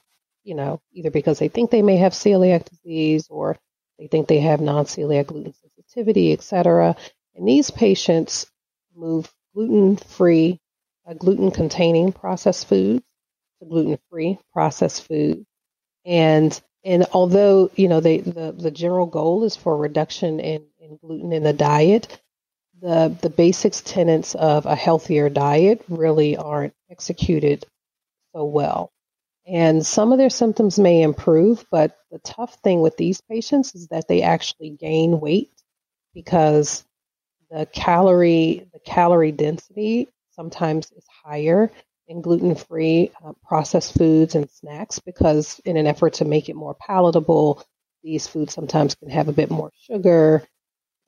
[0.44, 3.58] you know, either because they think they may have celiac disease or
[3.98, 6.96] they think they have non celiac gluten sensitivity, et cetera.
[7.34, 8.46] And these patients
[8.94, 10.60] move gluten free,
[11.08, 13.04] uh, gluten containing processed foods
[13.60, 15.46] to gluten free processed food.
[16.06, 20.98] And and although you know they, the the general goal is for reduction in, in
[20.98, 22.20] gluten in the diet,
[22.80, 27.66] the the basics tenets of a healthier diet really aren't executed
[28.34, 28.90] so well.
[29.46, 33.88] And some of their symptoms may improve, but the tough thing with these patients is
[33.88, 35.50] that they actually gain weight
[36.14, 36.84] because
[37.50, 41.72] the calorie the calorie density sometimes is higher
[42.08, 46.74] in gluten-free uh, processed foods and snacks because in an effort to make it more
[46.74, 47.62] palatable,
[48.02, 50.46] these foods sometimes can have a bit more sugar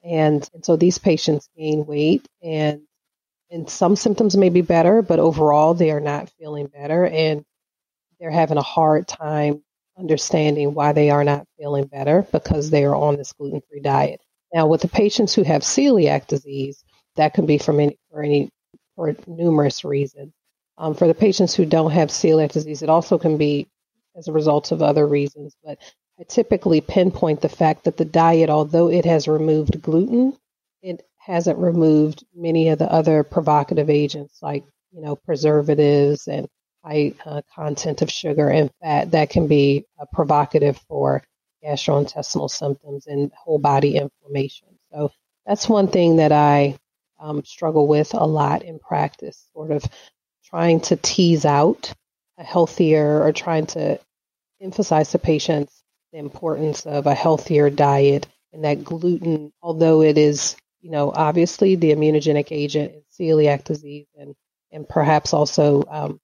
[0.03, 2.83] and, and so these patients gain weight and
[3.51, 7.45] and some symptoms may be better, but overall they are not feeling better and
[8.21, 9.63] they're having a hard time
[9.99, 14.21] understanding why they are not feeling better because they are on this gluten-free diet.
[14.55, 16.85] Now, with the patients who have celiac disease,
[17.17, 18.51] that can be from any, for any
[18.97, 20.33] for numerous reasons.
[20.79, 23.69] Um, for the patients who don't have celiac disease, it also can be
[24.17, 25.55] as a result of other reasons.
[25.65, 25.79] But
[26.21, 30.37] I typically pinpoint the fact that the diet, although it has removed gluten,
[30.83, 36.47] it hasn't removed many of the other provocative agents like you know preservatives and
[36.85, 41.23] high uh, content of sugar and fat that can be uh, provocative for
[41.65, 44.69] gastrointestinal symptoms and whole body inflammation.
[44.93, 45.13] So
[45.47, 46.79] that's one thing that I
[47.19, 49.85] um, struggle with a lot in practice, sort of
[50.45, 51.95] trying to tease out
[52.39, 53.99] a healthier or trying to
[54.61, 55.80] emphasize to patients
[56.13, 61.77] the importance of a healthier diet and that gluten, although it is, you know, obviously
[61.77, 64.35] the immunogenic agent in celiac disease and,
[64.73, 66.21] and perhaps also um,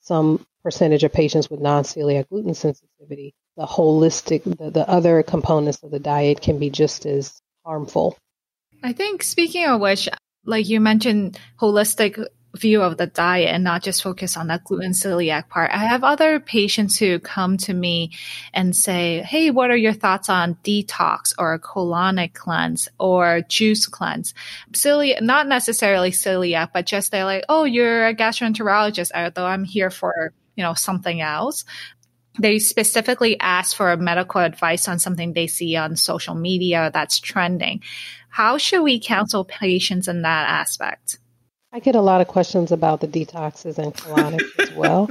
[0.00, 5.90] some percentage of patients with non-celiac gluten sensitivity, the holistic, the, the other components of
[5.90, 8.16] the diet can be just as harmful.
[8.82, 10.08] I think speaking of which,
[10.44, 12.22] like you mentioned, holistic
[12.54, 15.70] view of the diet and not just focus on that gluten celiac part.
[15.72, 18.12] I have other patients who come to me
[18.52, 23.86] and say, Hey, what are your thoughts on detox or a colonic cleanse or juice
[23.86, 24.34] cleanse?
[24.72, 29.90] Celiac, not necessarily celiac, but just they're like, Oh, you're a gastroenterologist, although I'm here
[29.90, 31.64] for, you know, something else
[32.40, 37.80] they specifically ask for medical advice on something they see on social media that's trending.
[38.28, 41.18] How should we counsel patients in that aspect?
[41.74, 45.10] I get a lot of questions about the detoxes and colonics as well.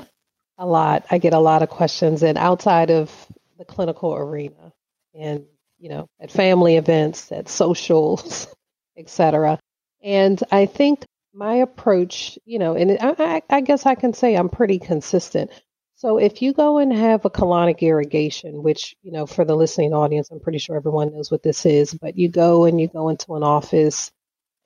[0.58, 1.06] A lot.
[1.12, 3.12] I get a lot of questions, and outside of
[3.58, 4.72] the clinical arena,
[5.14, 5.44] and
[5.78, 8.48] you know, at family events, at socials,
[8.98, 9.60] etc.
[10.02, 14.48] And I think my approach, you know, and I, I, guess I can say I'm
[14.48, 15.52] pretty consistent.
[15.96, 19.94] So if you go and have a colonic irrigation, which, you know, for the listening
[19.94, 23.10] audience, I'm pretty sure everyone knows what this is, but you go and you go
[23.10, 24.12] into an office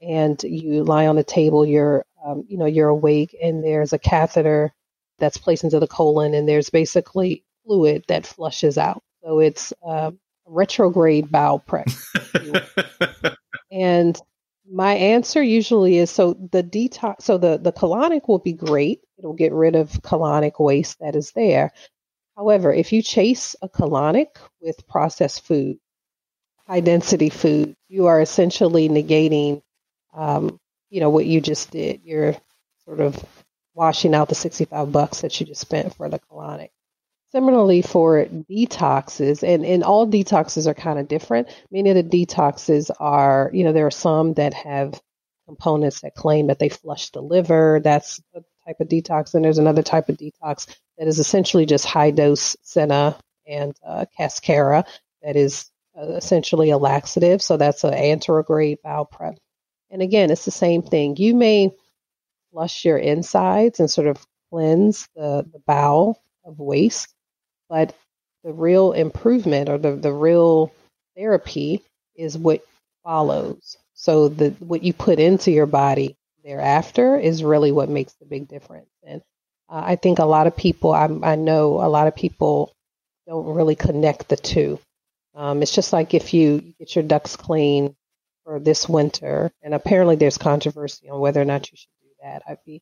[0.02, 4.00] and you lie on a table, you're, um, you know, you're awake, and there's a
[4.00, 4.74] catheter
[5.20, 9.04] that's placed into the colon, and there's basically fluid that flushes out.
[9.24, 10.12] So it's uh,
[10.46, 11.88] retrograde bowel prep.
[13.72, 14.20] and
[14.70, 19.02] my answer usually is so the detox, so the the colonic will be great.
[19.18, 21.72] It'll get rid of colonic waste that is there.
[22.36, 24.28] However, if you chase a colonic
[24.62, 25.78] with processed food,
[26.68, 29.62] high density food, you are essentially negating
[30.14, 32.02] um, you know, what you just did.
[32.04, 32.36] You're
[32.86, 33.24] sort of
[33.74, 36.70] washing out the 65 bucks that you just spent for the colonic.
[37.32, 41.50] Similarly for detoxes, and, and all detoxes are kind of different.
[41.70, 45.00] Many of the detoxes are, you know, there are some that have
[45.46, 47.82] components that claim that they flush the liver.
[47.84, 49.34] That's a type of detox.
[49.34, 54.06] And there's another type of detox that is essentially just high dose senna and uh,
[54.16, 54.86] cascara
[55.24, 57.42] that is uh, essentially a laxative.
[57.42, 59.38] So that's an anterograde bowel prep.
[59.90, 61.18] And again, it's the same thing.
[61.18, 61.72] You may
[62.52, 67.14] flush your insides and sort of cleanse the, the bowel of waste,
[67.70, 67.96] but
[68.44, 70.72] the real improvement or the, the real
[71.16, 71.84] therapy
[72.16, 72.62] is what
[73.04, 73.78] follows.
[73.94, 78.48] So the what you put into your body thereafter is really what makes the big
[78.48, 78.90] difference.
[79.04, 79.22] And
[79.70, 82.74] uh, I think a lot of people, I, I know a lot of people
[83.28, 84.80] don't really connect the two.
[85.36, 87.96] Um, it's just like if you get your ducts clean
[88.48, 92.44] for this winter, and apparently there's controversy on whether or not you should do that.
[92.48, 92.82] I'd be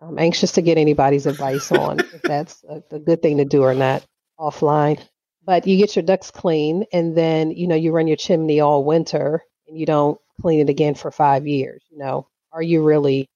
[0.00, 3.62] I'm anxious to get anybody's advice on if that's a, a good thing to do
[3.62, 4.04] or not
[4.40, 5.00] offline.
[5.44, 8.82] But you get your ducts clean, and then you know you run your chimney all
[8.82, 11.80] winter, and you don't clean it again for five years.
[11.90, 13.30] You know, are you really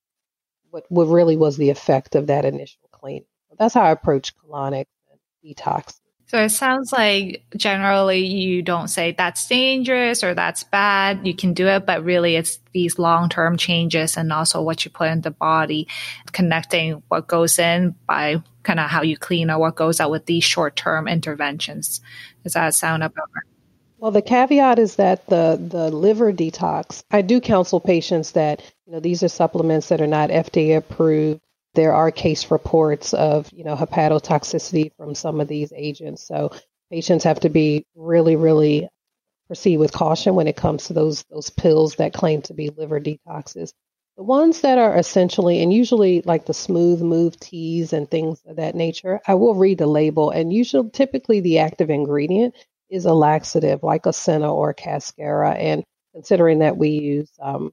[0.70, 3.24] what what really was the effect of that initial clean?
[3.56, 6.00] That's how I approach colonics and detox.
[6.32, 11.26] So it sounds like generally you don't say that's dangerous or that's bad.
[11.26, 14.90] You can do it, but really it's these long term changes and also what you
[14.90, 15.88] put in the body,
[16.32, 20.24] connecting what goes in by kind of how you clean or what goes out with
[20.24, 22.00] these short term interventions.
[22.44, 23.44] Does that sound about right?
[23.98, 27.02] Well, the caveat is that the the liver detox.
[27.10, 31.42] I do counsel patients that you know these are supplements that are not FDA approved
[31.74, 36.26] there are case reports of you know hepatotoxicity from some of these agents.
[36.26, 36.52] So
[36.90, 38.88] patients have to be really, really
[39.48, 43.00] proceed with caution when it comes to those those pills that claim to be liver
[43.00, 43.72] detoxes.
[44.16, 48.56] The ones that are essentially and usually like the smooth move teas and things of
[48.56, 52.54] that nature, I will read the label and usually typically the active ingredient
[52.90, 55.52] is a laxative like a Senna or Cascara.
[55.52, 57.72] And considering that we use um,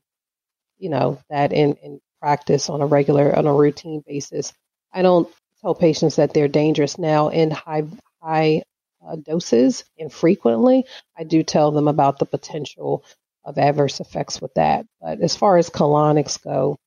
[0.80, 4.54] you know, that in, in practice on a regular, on a routine basis.
[4.94, 5.30] I don't
[5.62, 7.84] tell patients that they're dangerous now in high
[8.22, 8.64] high
[9.06, 10.86] uh, doses and frequently.
[11.18, 13.04] I do tell them about the potential
[13.46, 14.86] of adverse effects with that.
[15.02, 16.78] But as far as colonics go,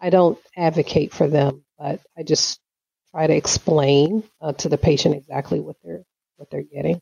[0.00, 2.60] I don't advocate for them, but I just
[3.10, 6.04] try to explain uh, to the patient exactly what they're
[6.36, 7.00] what they're getting.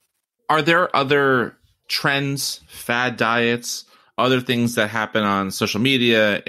[0.49, 1.57] Are there other
[1.89, 3.85] trends, fad diets,
[4.17, 6.43] other things that happen on social media,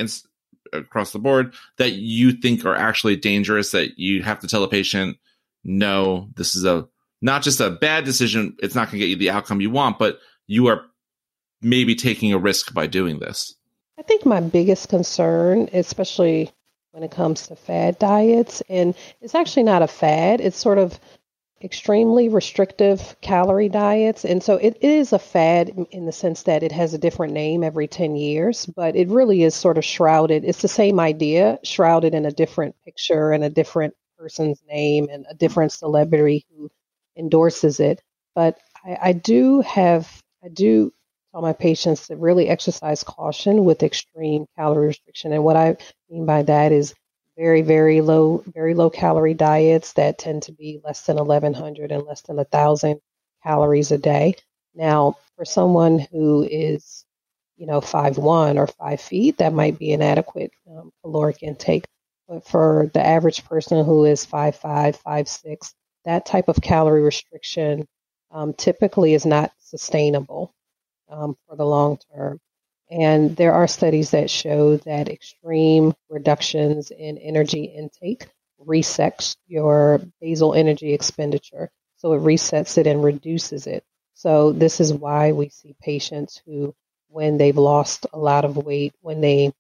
[0.74, 4.70] across the board that you think are actually dangerous that you have to tell a
[4.70, 5.18] patient,
[5.64, 6.88] no, this is a
[7.22, 9.98] not just a bad decision, it's not going to get you the outcome you want,
[9.98, 10.86] but you are
[11.62, 13.56] maybe taking a risk by doing this?
[13.98, 16.52] I think my biggest concern, especially
[16.92, 21.00] when it comes to fad diets, and it's actually not a fad, it's sort of
[21.64, 24.26] extremely restrictive calorie diets.
[24.26, 27.64] And so it is a fad in the sense that it has a different name
[27.64, 30.46] every 10 years, but it really is sort of shrouded.
[30.46, 35.26] It's the same idea, shrouded in a different picture and a different person's name and
[35.30, 36.70] a different celebrity who
[37.18, 38.02] endorses it.
[38.36, 40.94] But I, I do have, I do
[41.32, 45.34] tell my patients to really exercise caution with extreme calorie restriction.
[45.34, 45.78] And what I
[46.10, 46.94] mean by that is
[47.38, 52.04] very very low very low calorie diets that tend to be less than 1100 and
[52.06, 53.00] less than 1000
[53.44, 54.36] calories a day.
[54.76, 57.06] Now for someone who is
[57.58, 61.86] you know five one or five feet that might be an adequate um, caloric intake.
[62.28, 65.74] But for the average person who is five five five six
[66.06, 67.88] that type of calorie restriction
[68.32, 70.54] um, typically is not sustainable
[71.10, 72.40] um, for the long term
[72.90, 78.28] and there are studies that show that extreme reductions in energy intake
[78.66, 81.70] resets your basal energy expenditure.
[81.98, 83.84] So it resets it and reduces it.
[84.14, 86.74] So this is why we see patients who,
[87.10, 89.54] when they've lost a lot of weight, when they,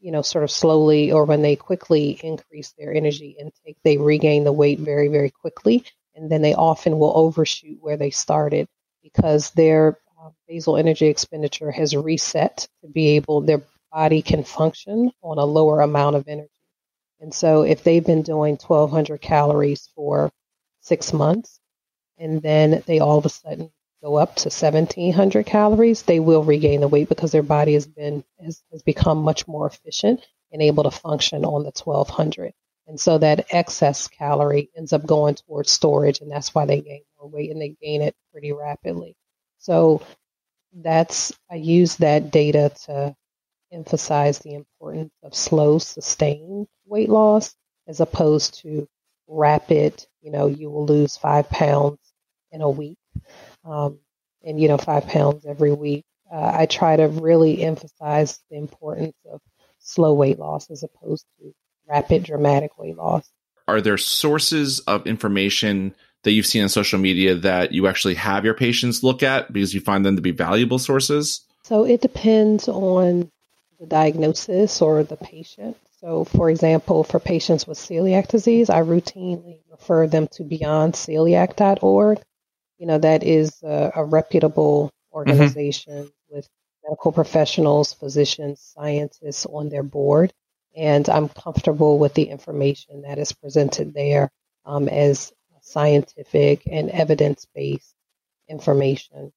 [0.00, 4.44] you know, sort of slowly or when they quickly increase their energy intake, they regain
[4.44, 5.84] the weight very, very quickly.
[6.14, 8.68] And then they often will overshoot where they started
[9.02, 15.10] because their uh, basal energy expenditure has reset to be able, their body can function
[15.22, 16.48] on a lower amount of energy.
[17.20, 20.30] And so if they've been doing 1200 calories for
[20.80, 21.60] six months
[22.18, 23.70] and then they all of a sudden
[24.02, 28.24] go up to 1700 calories, they will regain the weight because their body has been,
[28.44, 30.20] has, has become much more efficient
[30.52, 32.52] and able to function on the 1200.
[32.88, 37.02] And so that excess calorie ends up going towards storage, and that's why they gain
[37.18, 39.16] more weight and they gain it pretty rapidly.
[39.62, 40.02] So
[40.74, 43.14] that's I use that data to
[43.72, 47.54] emphasize the importance of slow, sustained weight loss
[47.86, 48.88] as opposed to
[49.28, 50.04] rapid.
[50.20, 51.98] You know, you will lose five pounds
[52.50, 52.98] in a week,
[53.64, 53.98] um,
[54.44, 56.04] and you know, five pounds every week.
[56.30, 59.40] Uh, I try to really emphasize the importance of
[59.78, 61.54] slow weight loss as opposed to
[61.88, 63.30] rapid, dramatic weight loss.
[63.68, 68.44] Are there sources of information that you've seen on social media that you actually have
[68.44, 71.44] your patients look at because you find them to be valuable sources?
[71.62, 73.30] So it depends on
[73.80, 75.76] the diagnosis or the patient.
[76.00, 82.20] So, for example, for patients with celiac disease, I routinely refer them to beyondceliac.org.
[82.78, 85.16] You know, that is a, a reputable mm-hmm.
[85.16, 86.34] organization mm-hmm.
[86.34, 86.48] with
[86.84, 90.32] medical professionals, physicians, scientists on their board.
[90.74, 94.30] And I'm comfortable with the information that is presented there
[94.64, 95.32] um, as
[95.72, 97.94] scientific and evidence based
[98.48, 99.32] information.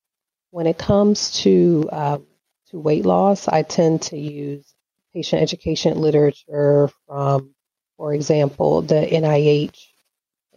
[0.52, 2.28] When it comes to um,
[2.70, 4.74] to weight loss, I tend to use
[5.14, 7.56] patient education literature from
[7.98, 9.78] for example, the NIH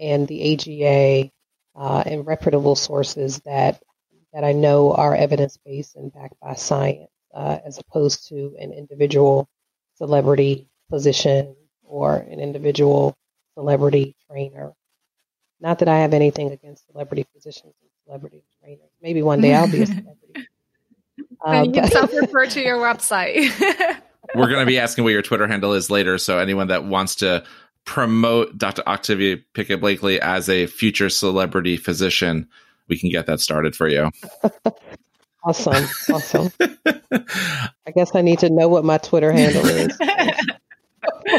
[0.00, 1.30] and the AGA
[1.76, 3.82] uh, and reputable sources that
[4.32, 8.72] that I know are evidence based and backed by science, uh, as opposed to an
[8.72, 9.48] individual
[9.94, 13.16] celebrity physician or an individual
[13.54, 14.72] celebrity trainer.
[15.60, 18.90] Not that I have anything against celebrity physicians and celebrity trainers.
[19.02, 20.48] Maybe one day I'll be a celebrity.
[21.46, 23.50] Uh, you can self refer to your website.
[24.34, 26.18] We're going to be asking what your Twitter handle is later.
[26.18, 27.44] So anyone that wants to
[27.84, 28.82] promote Dr.
[28.86, 32.46] Octavia Pickett Blakely as a future celebrity physician,
[32.88, 34.10] we can get that started for you.
[35.44, 35.86] awesome.
[36.12, 36.50] Awesome.
[36.60, 39.98] I guess I need to know what my Twitter handle is.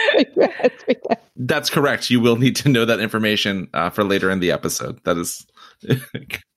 [1.35, 2.09] That's correct.
[2.09, 5.03] You will need to know that information uh, for later in the episode.
[5.05, 5.45] That is.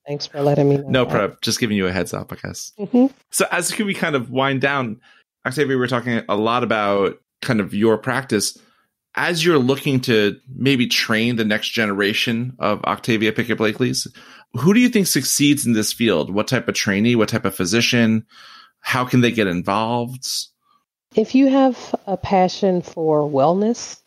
[0.07, 0.89] Thanks for letting me know.
[0.89, 1.37] No problem.
[1.41, 2.73] Just giving you a heads up, I guess.
[2.77, 3.07] Mm-hmm.
[3.31, 4.99] So, as we kind of wind down,
[5.45, 8.57] Octavia, we were talking a lot about kind of your practice.
[9.15, 14.07] As you're looking to maybe train the next generation of Octavia Pickett Blakely's,
[14.53, 16.33] who do you think succeeds in this field?
[16.33, 17.15] What type of trainee?
[17.15, 18.25] What type of physician?
[18.79, 20.25] How can they get involved?
[21.15, 24.01] If you have a passion for wellness,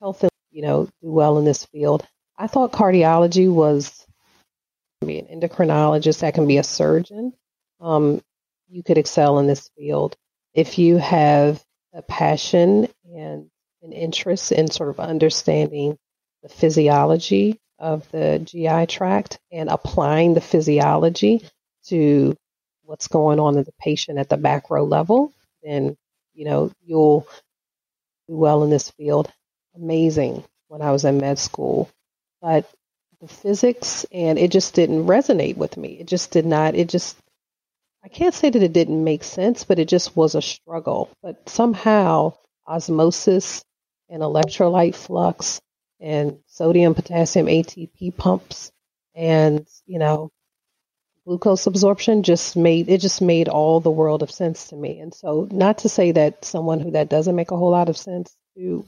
[0.00, 2.06] health, you know, do well in this field.
[2.36, 4.06] I thought cardiology was
[5.00, 7.32] be an endocrinologist, that can be a surgeon.
[7.80, 8.22] Um,
[8.68, 10.16] you could excel in this field
[10.54, 11.62] if you have
[11.94, 13.50] a passion and
[13.82, 15.98] an interest in sort of understanding
[16.42, 21.48] the physiology of the GI tract and applying the physiology
[21.86, 22.36] to
[22.84, 25.32] what's going on in the patient at the macro level,
[25.62, 25.96] then
[26.34, 27.26] you know you'll
[28.28, 29.30] do well in this field.
[29.76, 31.90] Amazing when I was in med school,
[32.40, 32.70] but
[33.20, 35.98] the physics and it just didn't resonate with me.
[36.00, 36.74] It just did not.
[36.74, 37.16] It just
[38.04, 41.10] I can't say that it didn't make sense, but it just was a struggle.
[41.22, 42.34] But somehow
[42.66, 43.64] osmosis
[44.08, 45.60] and electrolyte flux
[46.00, 48.72] and sodium potassium ATP pumps
[49.14, 50.30] and you know
[51.24, 55.14] glucose absorption just made it just made all the world of sense to me and
[55.14, 58.36] so not to say that someone who that doesn't make a whole lot of sense
[58.56, 58.84] to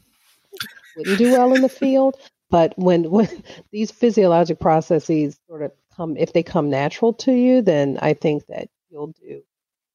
[0.96, 2.16] wouldn't do well in the field
[2.50, 3.28] but when when
[3.70, 8.44] these physiologic processes sort of come if they come natural to you then i think
[8.46, 9.42] that you'll do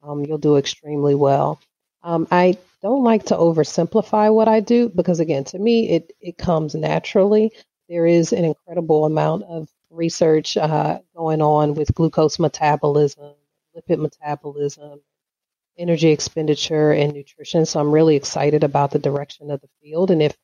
[0.02, 1.60] um, you'll do extremely well
[2.04, 6.38] um, I don't like to oversimplify what I do because, again, to me, it, it
[6.38, 7.52] comes naturally.
[7.90, 13.34] There is an incredible amount of research uh, going on with glucose metabolism,
[13.76, 15.02] lipid metabolism,
[15.78, 17.66] energy expenditure, and nutrition.
[17.66, 20.12] So I'm really excited about the direction of the field.
[20.12, 20.36] And if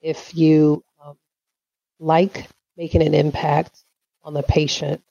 [0.00, 1.16] if you um,
[1.98, 3.84] like making an impact
[4.22, 5.02] on the patient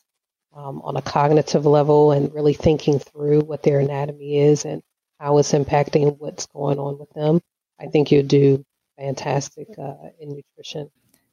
[0.53, 4.81] um, on a cognitive level and really thinking through what their anatomy is and
[5.19, 7.41] how it's impacting what's going on with them,
[7.79, 8.65] I think you'll do
[8.97, 10.89] fantastic uh, in nutrition.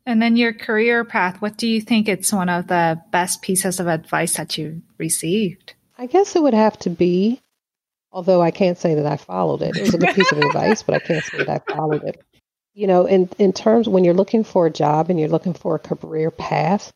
[0.06, 3.80] And then your career path, what do you think it's one of the best pieces
[3.80, 5.74] of advice that you've received?
[5.98, 7.40] I guess it would have to be,
[8.10, 9.76] although I can't say that I followed it.
[9.76, 12.22] It was a good piece of advice, but I can't say that I followed it.
[12.72, 15.74] You know, in, in terms when you're looking for a job and you're looking for
[15.74, 16.92] a career path,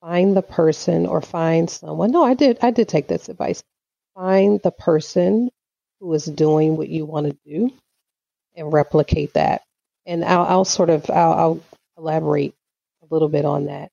[0.00, 2.10] find the person or find someone.
[2.10, 3.62] No, I did I did take this advice.
[4.14, 5.50] Find the person
[6.00, 7.72] who is doing what you want to do
[8.56, 9.62] and replicate that.
[10.06, 11.60] And I'll, I'll sort of I'll, I'll
[11.98, 12.54] elaborate
[13.02, 13.90] a little bit on that.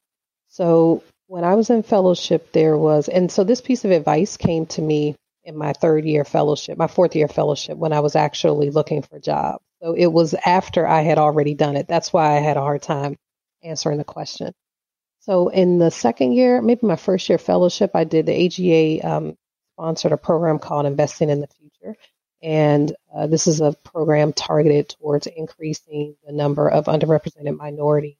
[0.48, 4.68] So when I was in fellowship, there was, and so this piece of advice came
[4.68, 8.70] to me in my third year fellowship, my fourth year fellowship, when I was actually
[8.70, 9.60] looking for a job.
[9.82, 11.88] So it was after I had already done it.
[11.88, 13.16] That's why I had a hard time
[13.64, 14.54] answering the question.
[15.20, 19.38] So in the second year, maybe my first year fellowship, I did the AGA um,
[19.74, 21.96] sponsored a program called Investing in the Future.
[22.46, 28.20] And uh, this is a program targeted towards increasing the number of underrepresented minority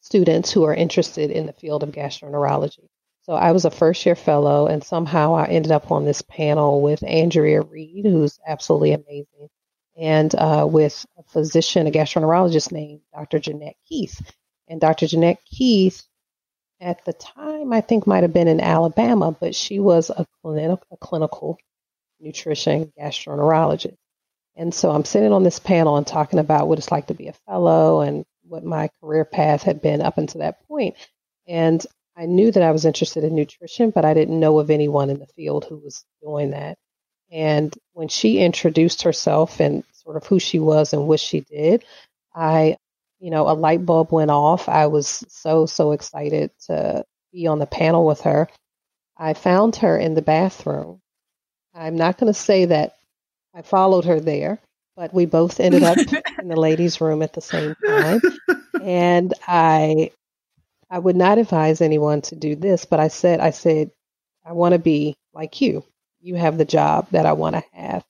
[0.00, 2.88] students who are interested in the field of gastroenterology.
[3.24, 6.80] So I was a first year fellow, and somehow I ended up on this panel
[6.80, 9.48] with Andrea Reid, who's absolutely amazing,
[9.94, 13.40] and uh, with a physician, a gastroenterologist named Dr.
[13.40, 14.22] Jeanette Keith.
[14.68, 15.06] And Dr.
[15.06, 16.02] Jeanette Keith
[16.80, 20.86] at the time, I think might have been in Alabama, but she was a clinical,
[20.90, 21.58] a clinical
[22.20, 23.96] nutrition gastroenterologist.
[24.56, 27.28] And so I'm sitting on this panel and talking about what it's like to be
[27.28, 30.96] a fellow and what my career path had been up until that point.
[31.46, 31.84] And
[32.16, 35.18] I knew that I was interested in nutrition, but I didn't know of anyone in
[35.18, 36.78] the field who was doing that.
[37.30, 41.84] And when she introduced herself and sort of who she was and what she did,
[42.34, 42.78] I
[43.18, 44.68] you know, a light bulb went off.
[44.68, 48.48] I was so, so excited to be on the panel with her.
[49.16, 51.00] I found her in the bathroom.
[51.76, 52.96] I'm not going to say that
[53.54, 54.58] I followed her there,
[54.96, 55.98] but we both ended up
[56.38, 58.20] in the ladies' room at the same time.
[58.82, 60.10] and I
[60.88, 63.90] I would not advise anyone to do this, but I said I said
[64.44, 65.84] I want to be like you.
[66.20, 68.04] You have the job that I want to have.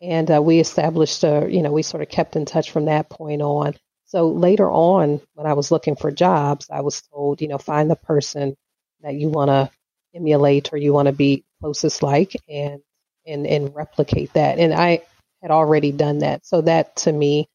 [0.00, 3.10] And uh, we established a, you know, we sort of kept in touch from that
[3.10, 3.74] point on.
[4.06, 7.90] So later on, when I was looking for jobs, I was told, you know, find
[7.90, 8.56] the person
[9.02, 9.70] that you want to
[10.14, 12.80] emulate or you want to be closest like and
[13.26, 14.58] and and replicate that.
[14.58, 15.02] And I
[15.42, 17.48] had already done that, so that to me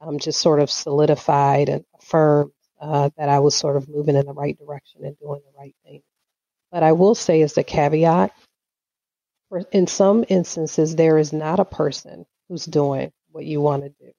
[0.00, 4.26] um, just sort of solidified and affirmed uh, that I was sort of moving in
[4.26, 6.02] the right direction and doing the right thing.
[6.70, 8.32] But I will say, as a caveat,
[9.72, 14.12] in some instances, there is not a person who's doing what you want to do,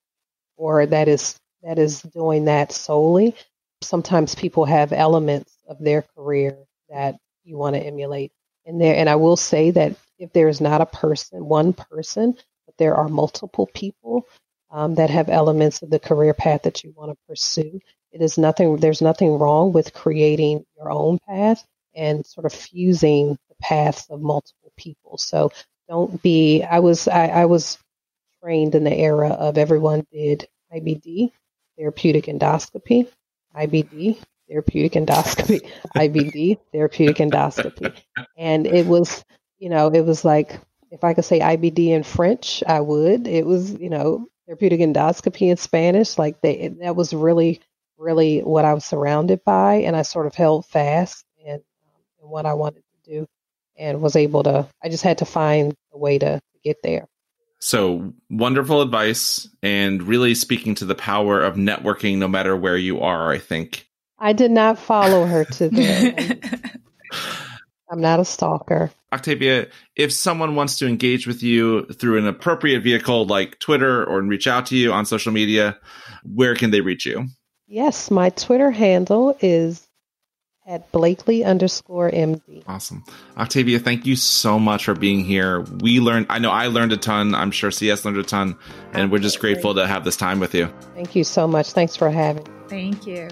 [0.55, 3.35] or that is that is doing that solely.
[3.81, 6.57] Sometimes people have elements of their career
[6.89, 8.31] that you want to emulate.
[8.65, 12.36] And there, and I will say that if there is not a person, one person,
[12.65, 14.28] but there are multiple people
[14.72, 17.80] um, that have elements of the career path that you want to pursue,
[18.11, 18.78] it is nothing.
[18.78, 21.65] There's nothing wrong with creating your own path
[21.95, 25.18] and sort of fusing the paths of multiple people.
[25.18, 25.51] So
[25.88, 26.63] don't be.
[26.63, 27.78] I was I, I was
[28.41, 31.32] trained in the era of everyone did IBD,
[31.78, 33.07] therapeutic endoscopy,
[33.55, 34.18] IBD,
[34.49, 37.93] therapeutic endoscopy, IBD, therapeutic endoscopy.
[38.38, 39.24] And it was,
[39.60, 40.60] you know, it was like,
[40.91, 43.28] if I could say IBD in French, I would.
[43.28, 46.18] It was, you know, therapeutic endoscopy in Spanish.
[46.18, 47.62] Like they, that was really,
[47.97, 49.76] really what I was surrounded by.
[49.76, 51.62] And I sort of held fast in, um,
[52.24, 53.28] in what I wanted to do
[53.78, 57.08] and was able to, I just had to find a way to get there.
[57.60, 63.01] So wonderful advice and really speaking to the power of networking no matter where you
[63.01, 63.88] are, I think.
[64.20, 66.16] I did not follow her to there.
[67.89, 68.91] I'm not a stalker.
[69.13, 74.21] Octavia, if someone wants to engage with you through an appropriate vehicle like Twitter or
[74.21, 75.77] reach out to you on social media,
[76.23, 77.27] where can they reach you?
[77.67, 79.88] Yes, my Twitter handle is
[80.65, 82.63] at Blakely underscore MD.
[82.67, 83.05] Awesome.
[83.38, 85.61] Octavia, thank you so much for being here.
[85.61, 87.33] We learned, I know I learned a ton.
[87.33, 88.57] I'm sure CS learned a ton.
[88.91, 90.67] And we're just grateful to have this time with you.
[90.93, 91.71] Thank you so much.
[91.71, 92.49] Thanks for having me.
[92.67, 93.29] Thank you.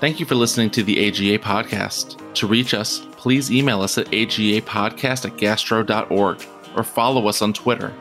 [0.00, 2.34] Thank you for listening to the AGA podcast.
[2.34, 6.42] To reach us, please email us at agapodcast at gastro.org
[6.74, 7.92] or follow us on Twitter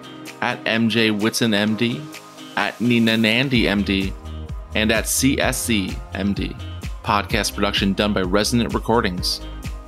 [0.42, 1.12] at MJ
[2.56, 4.14] at Nina Nandy MD,
[4.76, 6.58] and at CSC MD.
[7.04, 9.42] Podcast production done by Resonant Recordings.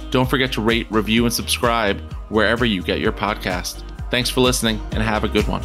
[0.10, 3.84] Don't forget to rate, review, and subscribe wherever you get your podcast.
[4.10, 5.62] Thanks for listening and have a good one.